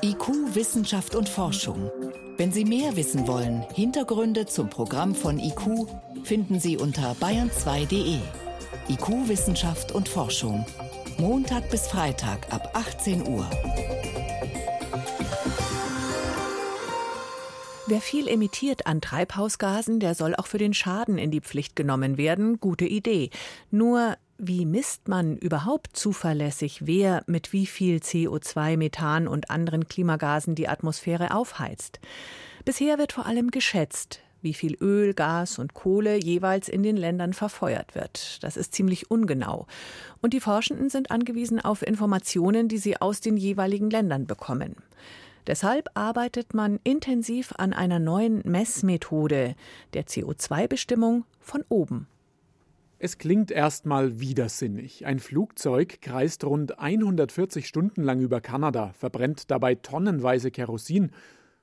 IQ, 0.04 0.56
Wissenschaft 0.56 1.16
und 1.16 1.30
Forschung. 1.30 1.90
Wenn 2.38 2.52
Sie 2.52 2.66
mehr 2.66 2.96
wissen 2.96 3.28
wollen, 3.28 3.62
Hintergründe 3.74 4.46
zum 4.46 4.70
Programm 4.70 5.16
von 5.16 5.40
IQ 5.40 5.88
finden 6.24 6.60
Sie 6.60 6.78
unter 6.78 7.14
bayern2.de. 7.14 8.20
IQ, 8.90 9.30
Wissenschaft 9.30 9.92
und 9.94 10.08
Forschung. 10.08 10.66
Montag 11.18 11.70
bis 11.72 11.88
Freitag 11.88 12.54
ab 12.54 12.72
18 12.74 13.28
Uhr. 13.28 13.50
Wer 17.90 18.02
viel 18.02 18.28
emittiert 18.28 18.86
an 18.86 19.00
Treibhausgasen, 19.00 20.02
der 20.02 20.14
soll 20.14 20.36
auch 20.36 20.48
für 20.48 20.58
den 20.58 20.74
Schaden 20.74 21.18
in 21.18 21.32
die 21.32 21.40
Pflicht 21.40 21.78
genommen 21.78 22.18
werden. 22.18 22.60
Gute 22.60 22.84
Idee. 22.84 23.30
Nur 23.72 24.18
wie 24.38 24.66
misst 24.66 25.08
man 25.08 25.38
überhaupt 25.38 25.96
zuverlässig, 25.96 26.86
wer 26.86 27.24
mit 27.28 27.54
wie 27.54 27.66
viel 27.66 28.00
CO2, 28.00 28.76
Methan 28.76 29.30
und 29.30 29.50
anderen 29.50 29.88
Klimagasen 29.88 30.54
die 30.54 30.68
Atmosphäre 30.68 31.34
aufheizt? 31.34 32.02
Bisher 32.66 32.98
wird 32.98 33.14
vor 33.14 33.26
allem 33.26 33.52
geschätzt, 33.52 34.20
wie 34.42 34.54
viel 34.54 34.76
Öl, 34.82 35.14
Gas 35.14 35.58
und 35.58 35.74
Kohle 35.74 36.18
jeweils 36.18 36.68
in 36.68 36.84
den 36.84 36.98
Ländern 36.98 37.32
verfeuert 37.32 37.96
wird. 37.96 38.44
Das 38.44 38.58
ist 38.58 38.74
ziemlich 38.74 39.10
ungenau. 39.10 39.66
Und 40.22 40.34
die 40.34 40.42
Forschenden 40.42 40.90
sind 40.90 41.10
angewiesen 41.10 41.64
auf 41.64 41.88
Informationen, 41.88 42.68
die 42.68 42.80
sie 42.80 43.00
aus 43.00 43.22
den 43.22 43.38
jeweiligen 43.38 43.90
Ländern 43.90 44.28
bekommen. 44.28 44.76
Deshalb 45.48 45.90
arbeitet 45.94 46.54
man 46.54 46.80
intensiv 46.84 47.54
an 47.58 47.72
einer 47.72 48.00
neuen 48.00 48.42
Messmethode, 48.44 49.56
der 49.94 50.06
CO2-Bestimmung 50.06 51.24
von 51.40 51.64
oben. 51.70 52.08
Es 53.00 53.18
klingt 53.18 53.52
erstmal 53.52 54.20
widersinnig. 54.20 55.06
Ein 55.06 55.20
Flugzeug 55.20 56.02
kreist 56.02 56.44
rund 56.44 56.80
140 56.80 57.66
Stunden 57.66 58.04
lang 58.04 58.20
über 58.20 58.42
Kanada, 58.42 58.92
verbrennt 58.98 59.50
dabei 59.50 59.76
tonnenweise 59.76 60.52
Kerosin 60.52 61.12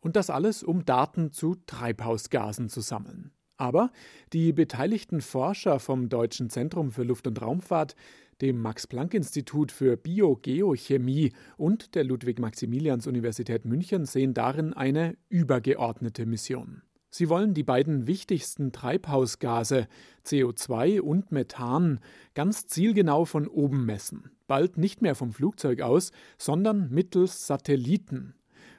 und 0.01 0.17
das 0.17 0.31
alles, 0.31 0.63
um 0.63 0.87
Daten 0.87 1.31
zu 1.31 1.57
Treibhausgasen 1.67 2.71
zu 2.71 2.81
sammeln. 2.81 3.33
Aber 3.57 3.91
die 4.33 4.53
beteiligten 4.53 5.21
Forscher 5.21 5.79
vom 5.79 6.09
Deutschen 6.09 6.51
Zentrum 6.51 6.91
für 6.91 7.03
Luft- 7.03 7.27
und 7.27 7.41
Raumfahrt, 7.41 7.97
dem 8.41 8.61
Max-Planck-Institut 8.61 9.73
für 9.73 9.97
Biogeochemie 9.97 11.33
und 11.57 11.95
der 11.95 12.05
Ludwig-Maximilians-Universität 12.05 13.65
München 13.65 14.07
sehen 14.07 14.35
darin 14.35 14.73
eine 14.73 15.17
übergeordnete 15.29 16.27
Mission. 16.27 16.83
Sie 17.11 17.29
wollen 17.29 17.55
die 17.55 17.63
beiden 17.63 18.09
wichtigsten 18.09 18.73
Treibhausgase 18.73 19.87
CO2 20.27 21.01
und 21.01 21.31
Methan 21.31 22.01
ganz 22.35 22.67
zielgenau 22.67 23.25
von 23.25 23.47
oben 23.47 23.87
messen, 23.87 24.33
bald 24.49 24.79
nicht 24.79 25.01
mehr 25.01 25.15
vom 25.15 25.33
Flugzeug 25.33 25.81
aus, 25.81 26.11
sondern 26.39 26.91
mittels 26.91 27.47
Satelliten. 27.47 28.35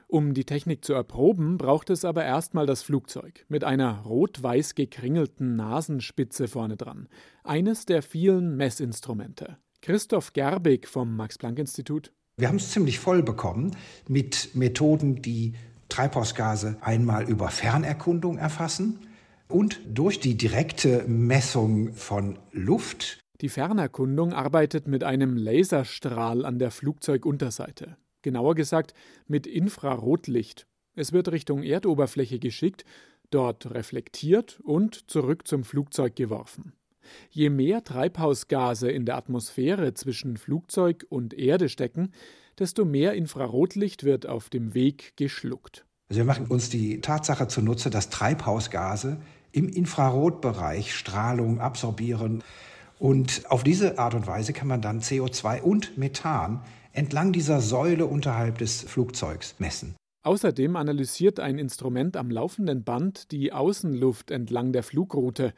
Um 0.08 0.34
die 0.34 0.44
Technik 0.44 0.84
zu 0.84 0.92
erproben, 0.92 1.58
braucht 1.58 1.90
es 1.90 2.04
aber 2.04 2.24
erstmal 2.24 2.64
das 2.64 2.82
Flugzeug 2.82 3.44
mit 3.48 3.64
einer 3.64 4.02
rot-weiß 4.02 4.76
gekringelten 4.76 5.56
Nasenspitze 5.56 6.46
vorne 6.46 6.76
dran, 6.76 7.08
eines 7.42 7.86
der 7.86 8.02
vielen 8.02 8.56
Messinstrumente. 8.56 9.58
Christoph 9.82 10.32
Gerbig 10.32 10.86
vom 10.86 11.16
Max-Planck-Institut. 11.16 12.12
Wir 12.36 12.48
haben 12.48 12.56
es 12.56 12.70
ziemlich 12.70 13.00
voll 13.00 13.24
bekommen 13.24 13.74
mit 14.06 14.54
Methoden, 14.54 15.22
die 15.22 15.54
Treibhausgase 15.88 16.76
einmal 16.82 17.28
über 17.28 17.48
Fernerkundung 17.48 18.38
erfassen 18.38 19.00
und 19.48 19.80
durch 19.92 20.20
die 20.20 20.36
direkte 20.36 21.04
Messung 21.08 21.92
von 21.94 22.38
Luft. 22.52 23.20
Die 23.40 23.48
Fernerkundung 23.48 24.32
arbeitet 24.32 24.86
mit 24.86 25.02
einem 25.02 25.36
Laserstrahl 25.36 26.44
an 26.44 26.58
der 26.58 26.70
Flugzeugunterseite. 26.70 27.96
Genauer 28.26 28.56
gesagt 28.56 28.92
mit 29.28 29.46
Infrarotlicht. 29.46 30.66
Es 30.96 31.12
wird 31.12 31.30
Richtung 31.30 31.62
Erdoberfläche 31.62 32.40
geschickt, 32.40 32.84
dort 33.30 33.70
reflektiert 33.72 34.58
und 34.64 35.08
zurück 35.08 35.46
zum 35.46 35.62
Flugzeug 35.62 36.16
geworfen. 36.16 36.72
Je 37.30 37.50
mehr 37.50 37.84
Treibhausgase 37.84 38.90
in 38.90 39.06
der 39.06 39.16
Atmosphäre 39.16 39.94
zwischen 39.94 40.38
Flugzeug 40.38 41.06
und 41.08 41.34
Erde 41.34 41.68
stecken, 41.68 42.10
desto 42.58 42.84
mehr 42.84 43.14
Infrarotlicht 43.14 44.02
wird 44.02 44.28
auf 44.28 44.48
dem 44.48 44.74
Weg 44.74 45.12
geschluckt. 45.16 45.86
Also 46.08 46.18
wir 46.18 46.24
machen 46.24 46.46
uns 46.46 46.68
die 46.68 47.00
Tatsache 47.00 47.46
zunutze, 47.46 47.90
dass 47.90 48.10
Treibhausgase 48.10 49.18
im 49.52 49.68
Infrarotbereich 49.68 50.92
Strahlung 50.92 51.60
absorbieren. 51.60 52.42
Und 52.98 53.48
auf 53.52 53.62
diese 53.62 54.00
Art 54.00 54.14
und 54.14 54.26
Weise 54.26 54.52
kann 54.52 54.66
man 54.66 54.82
dann 54.82 55.00
CO2 55.00 55.60
und 55.60 55.96
Methan 55.96 56.64
entlang 56.96 57.32
dieser 57.32 57.60
Säule 57.60 58.06
unterhalb 58.06 58.58
des 58.58 58.82
Flugzeugs 58.82 59.56
messen. 59.58 59.94
Außerdem 60.24 60.74
analysiert 60.76 61.38
ein 61.38 61.58
Instrument 61.58 62.16
am 62.16 62.30
laufenden 62.30 62.82
Band 62.82 63.30
die 63.30 63.52
Außenluft 63.52 64.30
entlang 64.30 64.72
der 64.72 64.82
Flugroute, 64.82 65.52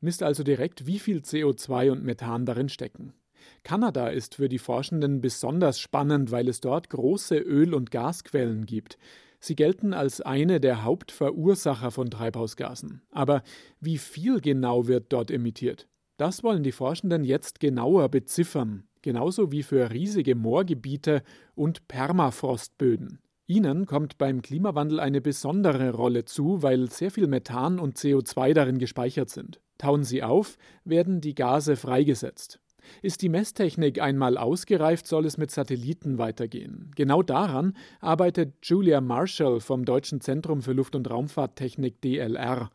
misst 0.00 0.22
also 0.22 0.42
direkt, 0.42 0.86
wie 0.86 0.98
viel 0.98 1.18
CO2 1.18 1.92
und 1.92 2.04
Methan 2.04 2.44
darin 2.44 2.68
stecken. 2.68 3.14
Kanada 3.62 4.08
ist 4.08 4.34
für 4.34 4.48
die 4.48 4.58
Forschenden 4.58 5.20
besonders 5.20 5.80
spannend, 5.80 6.30
weil 6.30 6.48
es 6.48 6.60
dort 6.60 6.90
große 6.90 7.36
Öl- 7.36 7.74
und 7.74 7.90
Gasquellen 7.90 8.66
gibt. 8.66 8.98
Sie 9.40 9.56
gelten 9.56 9.94
als 9.94 10.20
eine 10.20 10.60
der 10.60 10.84
Hauptverursacher 10.84 11.90
von 11.90 12.10
Treibhausgasen. 12.10 13.02
Aber 13.10 13.42
wie 13.80 13.98
viel 13.98 14.40
genau 14.40 14.86
wird 14.86 15.12
dort 15.12 15.30
emittiert? 15.30 15.88
Das 16.16 16.44
wollen 16.44 16.62
die 16.62 16.72
Forschenden 16.72 17.24
jetzt 17.24 17.58
genauer 17.58 18.08
beziffern, 18.08 18.84
genauso 19.02 19.52
wie 19.52 19.62
für 19.62 19.90
riesige 19.90 20.34
Moorgebiete 20.34 21.22
und 21.54 21.86
Permafrostböden. 21.88 23.18
Ihnen 23.46 23.86
kommt 23.86 24.18
beim 24.18 24.40
Klimawandel 24.40 25.00
eine 25.00 25.20
besondere 25.20 25.90
Rolle 25.92 26.24
zu, 26.24 26.62
weil 26.62 26.90
sehr 26.90 27.10
viel 27.10 27.26
Methan 27.26 27.78
und 27.78 27.98
CO2 27.98 28.54
darin 28.54 28.78
gespeichert 28.78 29.30
sind. 29.30 29.60
Tauen 29.78 30.04
sie 30.04 30.22
auf, 30.22 30.56
werden 30.84 31.20
die 31.20 31.34
Gase 31.34 31.76
freigesetzt. 31.76 32.60
Ist 33.02 33.22
die 33.22 33.28
Messtechnik 33.28 34.00
einmal 34.00 34.36
ausgereift, 34.36 35.06
soll 35.06 35.26
es 35.26 35.38
mit 35.38 35.50
Satelliten 35.50 36.18
weitergehen. 36.18 36.90
Genau 36.96 37.22
daran 37.22 37.76
arbeitet 38.00 38.54
Julia 38.62 39.00
Marshall 39.00 39.60
vom 39.60 39.84
Deutschen 39.84 40.20
Zentrum 40.20 40.62
für 40.62 40.72
Luft- 40.72 40.96
und 40.96 41.10
Raumfahrttechnik 41.10 42.00
DLR. 42.00 42.70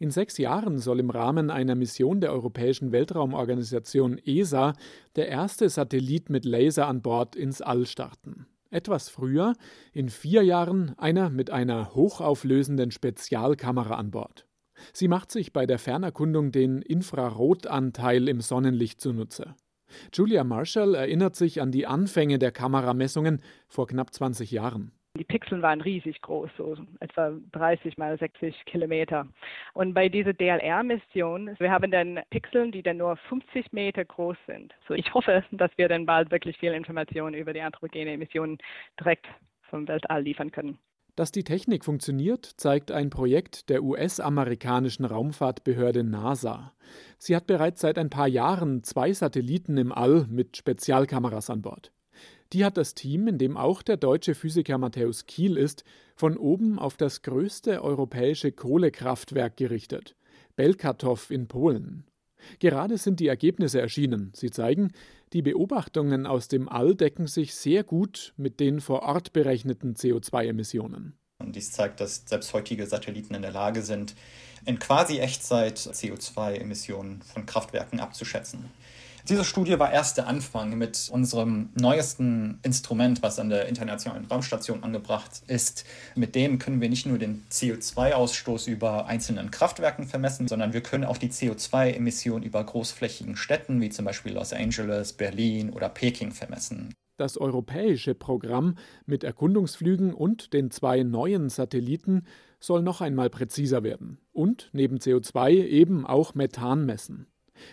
In 0.00 0.10
sechs 0.10 0.38
Jahren 0.38 0.78
soll 0.78 0.98
im 0.98 1.10
Rahmen 1.10 1.50
einer 1.50 1.74
Mission 1.74 2.22
der 2.22 2.32
Europäischen 2.32 2.90
Weltraumorganisation 2.90 4.16
ESA 4.16 4.72
der 5.14 5.28
erste 5.28 5.68
Satellit 5.68 6.30
mit 6.30 6.46
Laser 6.46 6.88
an 6.88 7.02
Bord 7.02 7.36
ins 7.36 7.60
All 7.60 7.84
starten. 7.84 8.46
Etwas 8.70 9.10
früher, 9.10 9.52
in 9.92 10.08
vier 10.08 10.42
Jahren, 10.42 10.98
einer 10.98 11.28
mit 11.28 11.50
einer 11.50 11.94
hochauflösenden 11.94 12.92
Spezialkamera 12.92 13.96
an 13.96 14.10
Bord. 14.10 14.46
Sie 14.94 15.06
macht 15.06 15.30
sich 15.30 15.52
bei 15.52 15.66
der 15.66 15.78
Fernerkundung 15.78 16.50
den 16.50 16.80
Infrarotanteil 16.80 18.26
im 18.26 18.40
Sonnenlicht 18.40 19.02
zunutze. 19.02 19.54
Julia 20.14 20.44
Marshall 20.44 20.94
erinnert 20.94 21.36
sich 21.36 21.60
an 21.60 21.72
die 21.72 21.86
Anfänge 21.86 22.38
der 22.38 22.52
Kameramessungen 22.52 23.42
vor 23.68 23.86
knapp 23.86 24.14
20 24.14 24.50
Jahren. 24.50 24.92
Die 25.18 25.24
Pixel 25.24 25.60
waren 25.60 25.80
riesig 25.80 26.20
groß, 26.22 26.50
so 26.56 26.76
etwa 27.00 27.32
30 27.52 27.98
mal 27.98 28.16
60 28.16 28.64
Kilometer. 28.64 29.26
Und 29.74 29.92
bei 29.92 30.08
dieser 30.08 30.32
DLR-Mission, 30.32 31.56
wir 31.58 31.70
haben 31.70 31.90
dann 31.90 32.20
Pixel, 32.30 32.70
die 32.70 32.82
dann 32.82 32.98
nur 32.98 33.16
50 33.28 33.72
Meter 33.72 34.04
groß 34.04 34.36
sind. 34.46 34.72
So 34.86 34.94
ich 34.94 35.12
hoffe, 35.12 35.44
dass 35.50 35.70
wir 35.76 35.88
dann 35.88 36.06
bald 36.06 36.30
wirklich 36.30 36.56
viel 36.58 36.72
Informationen 36.72 37.34
über 37.34 37.52
die 37.52 37.60
anthropogene 37.60 38.12
Emissionen 38.12 38.58
direkt 39.00 39.26
vom 39.68 39.88
Weltall 39.88 40.22
liefern 40.22 40.52
können. 40.52 40.78
Dass 41.16 41.32
die 41.32 41.44
Technik 41.44 41.84
funktioniert, 41.84 42.46
zeigt 42.46 42.92
ein 42.92 43.10
Projekt 43.10 43.68
der 43.68 43.82
US-amerikanischen 43.82 45.04
Raumfahrtbehörde 45.04 46.04
NASA. 46.04 46.72
Sie 47.18 47.34
hat 47.34 47.48
bereits 47.48 47.80
seit 47.80 47.98
ein 47.98 48.10
paar 48.10 48.28
Jahren 48.28 48.84
zwei 48.84 49.12
Satelliten 49.12 49.76
im 49.76 49.92
All 49.92 50.26
mit 50.30 50.56
Spezialkameras 50.56 51.50
an 51.50 51.62
Bord. 51.62 51.92
Die 52.52 52.64
hat 52.64 52.76
das 52.76 52.94
Team, 52.94 53.28
in 53.28 53.38
dem 53.38 53.56
auch 53.56 53.82
der 53.82 53.96
deutsche 53.96 54.34
Physiker 54.34 54.76
Matthäus 54.76 55.26
Kiel 55.26 55.56
ist, 55.56 55.84
von 56.16 56.36
oben 56.36 56.78
auf 56.78 56.96
das 56.96 57.22
größte 57.22 57.82
europäische 57.82 58.50
Kohlekraftwerk 58.50 59.56
gerichtet, 59.56 60.16
Belkatow 60.56 61.30
in 61.30 61.46
Polen. 61.46 62.04
Gerade 62.58 62.98
sind 62.98 63.20
die 63.20 63.28
Ergebnisse 63.28 63.80
erschienen. 63.80 64.32
Sie 64.34 64.50
zeigen, 64.50 64.92
die 65.32 65.42
Beobachtungen 65.42 66.26
aus 66.26 66.48
dem 66.48 66.68
All 66.68 66.96
decken 66.96 67.26
sich 67.26 67.54
sehr 67.54 67.84
gut 67.84 68.32
mit 68.36 68.58
den 68.58 68.80
vor 68.80 69.02
Ort 69.02 69.32
berechneten 69.32 69.94
CO2-Emissionen. 69.94 71.14
Und 71.38 71.56
dies 71.56 71.70
zeigt, 71.72 72.00
dass 72.00 72.24
selbst 72.26 72.52
heutige 72.52 72.86
Satelliten 72.86 73.34
in 73.34 73.42
der 73.42 73.52
Lage 73.52 73.82
sind, 73.82 74.14
in 74.66 74.78
quasi 74.78 75.20
Echtzeit 75.20 75.78
CO2-Emissionen 75.78 77.22
von 77.22 77.46
Kraftwerken 77.46 78.00
abzuschätzen. 78.00 78.66
Diese 79.28 79.44
Studie 79.44 79.78
war 79.78 79.92
erst 79.92 80.16
der 80.16 80.26
Anfang 80.26 80.76
mit 80.78 81.08
unserem 81.12 81.70
neuesten 81.74 82.58
Instrument, 82.62 83.22
was 83.22 83.38
an 83.38 83.50
der 83.50 83.66
Internationalen 83.66 84.24
Raumstation 84.26 84.82
angebracht 84.82 85.42
ist. 85.46 85.84
Mit 86.14 86.34
dem 86.34 86.58
können 86.58 86.80
wir 86.80 86.88
nicht 86.88 87.06
nur 87.06 87.18
den 87.18 87.44
CO2-Ausstoß 87.50 88.68
über 88.68 89.06
einzelnen 89.06 89.50
Kraftwerken 89.50 90.06
vermessen, 90.06 90.48
sondern 90.48 90.72
wir 90.72 90.82
können 90.82 91.04
auch 91.04 91.18
die 91.18 91.30
CO2-Emissionen 91.30 92.44
über 92.44 92.64
großflächigen 92.64 93.36
Städten 93.36 93.80
wie 93.80 93.90
zum 93.90 94.04
Beispiel 94.04 94.32
Los 94.32 94.52
Angeles, 94.52 95.12
Berlin 95.12 95.70
oder 95.70 95.88
Peking 95.88 96.32
vermessen. 96.32 96.94
Das 97.16 97.36
europäische 97.36 98.14
Programm 98.14 98.76
mit 99.04 99.24
Erkundungsflügen 99.24 100.14
und 100.14 100.54
den 100.54 100.70
zwei 100.70 101.02
neuen 101.02 101.50
Satelliten 101.50 102.22
soll 102.60 102.82
noch 102.82 103.02
einmal 103.02 103.28
präziser 103.28 103.82
werden 103.82 104.18
und 104.32 104.70
neben 104.72 104.96
CO2 104.96 105.50
eben 105.50 106.06
auch 106.06 106.34
Methan 106.34 106.86
messen. 106.86 107.26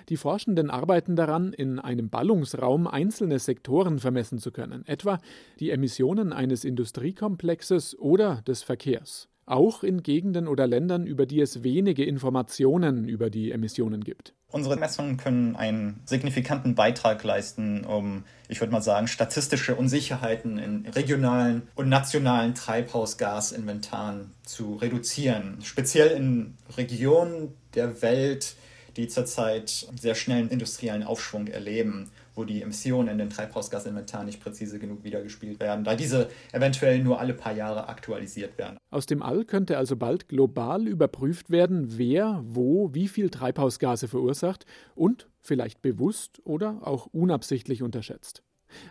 Die 0.09 0.17
Forschenden 0.17 0.69
arbeiten 0.69 1.15
daran, 1.15 1.53
in 1.53 1.79
einem 1.79 2.09
Ballungsraum 2.09 2.87
einzelne 2.87 3.39
Sektoren 3.39 3.99
vermessen 3.99 4.39
zu 4.39 4.51
können, 4.51 4.85
etwa 4.87 5.19
die 5.59 5.71
Emissionen 5.71 6.33
eines 6.33 6.65
Industriekomplexes 6.65 7.97
oder 7.99 8.41
des 8.47 8.63
Verkehrs, 8.63 9.29
auch 9.45 9.83
in 9.83 10.03
Gegenden 10.03 10.47
oder 10.47 10.67
Ländern, 10.67 11.07
über 11.07 11.25
die 11.25 11.41
es 11.41 11.63
wenige 11.63 12.05
Informationen 12.05 13.07
über 13.07 13.29
die 13.29 13.51
Emissionen 13.51 14.03
gibt. 14.03 14.33
Unsere 14.49 14.77
Messungen 14.77 15.17
können 15.17 15.57
einen 15.57 16.01
signifikanten 16.05 16.73
Beitrag 16.73 17.21
leisten, 17.21 17.83
um, 17.83 18.23
ich 18.47 18.61
würde 18.61 18.71
mal 18.71 18.81
sagen, 18.81 19.07
statistische 19.07 19.75
Unsicherheiten 19.75 20.57
in 20.57 20.85
regionalen 20.85 21.63
und 21.75 21.89
nationalen 21.89 22.55
Treibhausgasinventaren 22.55 24.31
zu 24.43 24.75
reduzieren. 24.75 25.57
Speziell 25.63 26.15
in 26.15 26.55
Regionen 26.77 27.53
der 27.75 28.01
Welt, 28.01 28.55
die 28.97 29.07
zurzeit 29.07 29.87
sehr 29.99 30.15
schnellen 30.15 30.49
industriellen 30.49 31.03
Aufschwung 31.03 31.47
erleben, 31.47 32.09
wo 32.33 32.43
die 32.43 32.61
Emissionen 32.61 33.09
in 33.09 33.17
den 33.17 33.29
Treibhausgasinventar 33.29 34.23
nicht 34.23 34.41
präzise 34.41 34.79
genug 34.79 35.03
wiedergespielt 35.03 35.59
werden, 35.59 35.83
da 35.83 35.95
diese 35.95 36.29
eventuell 36.51 37.03
nur 37.03 37.19
alle 37.19 37.33
paar 37.33 37.53
Jahre 37.53 37.87
aktualisiert 37.87 38.57
werden. 38.57 38.77
Aus 38.89 39.05
dem 39.05 39.21
All 39.21 39.45
könnte 39.45 39.77
also 39.77 39.95
bald 39.95 40.27
global 40.27 40.87
überprüft 40.87 41.49
werden, 41.49 41.97
wer 41.97 42.43
wo 42.45 42.93
wie 42.93 43.07
viel 43.07 43.29
Treibhausgase 43.29 44.07
verursacht 44.07 44.65
und 44.95 45.27
vielleicht 45.41 45.81
bewusst 45.81 46.41
oder 46.43 46.79
auch 46.81 47.07
unabsichtlich 47.07 47.83
unterschätzt. 47.83 48.43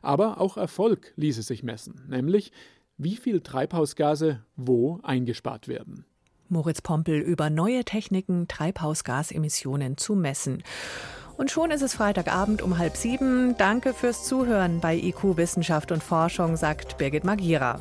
Aber 0.02 0.40
auch 0.40 0.56
Erfolg 0.56 1.12
ließe 1.16 1.42
sich 1.42 1.62
messen, 1.62 2.02
nämlich 2.08 2.52
wie 2.96 3.16
viel 3.16 3.40
Treibhausgase 3.40 4.44
wo 4.56 5.00
eingespart 5.02 5.68
werden. 5.68 6.06
Moritz 6.48 6.82
Pompel 6.82 7.18
über 7.20 7.50
neue 7.50 7.84
Techniken, 7.84 8.48
Treibhausgasemissionen 8.48 9.96
zu 9.96 10.14
messen. 10.14 10.62
Und 11.36 11.50
schon 11.50 11.70
ist 11.70 11.82
es 11.82 11.94
Freitagabend 11.94 12.62
um 12.62 12.78
halb 12.78 12.96
sieben. 12.96 13.56
Danke 13.58 13.92
fürs 13.92 14.24
Zuhören 14.24 14.80
bei 14.80 14.96
IQ 14.96 15.36
Wissenschaft 15.36 15.92
und 15.92 16.02
Forschung, 16.02 16.56
sagt 16.56 16.96
Birgit 16.96 17.24
Magira. 17.24 17.78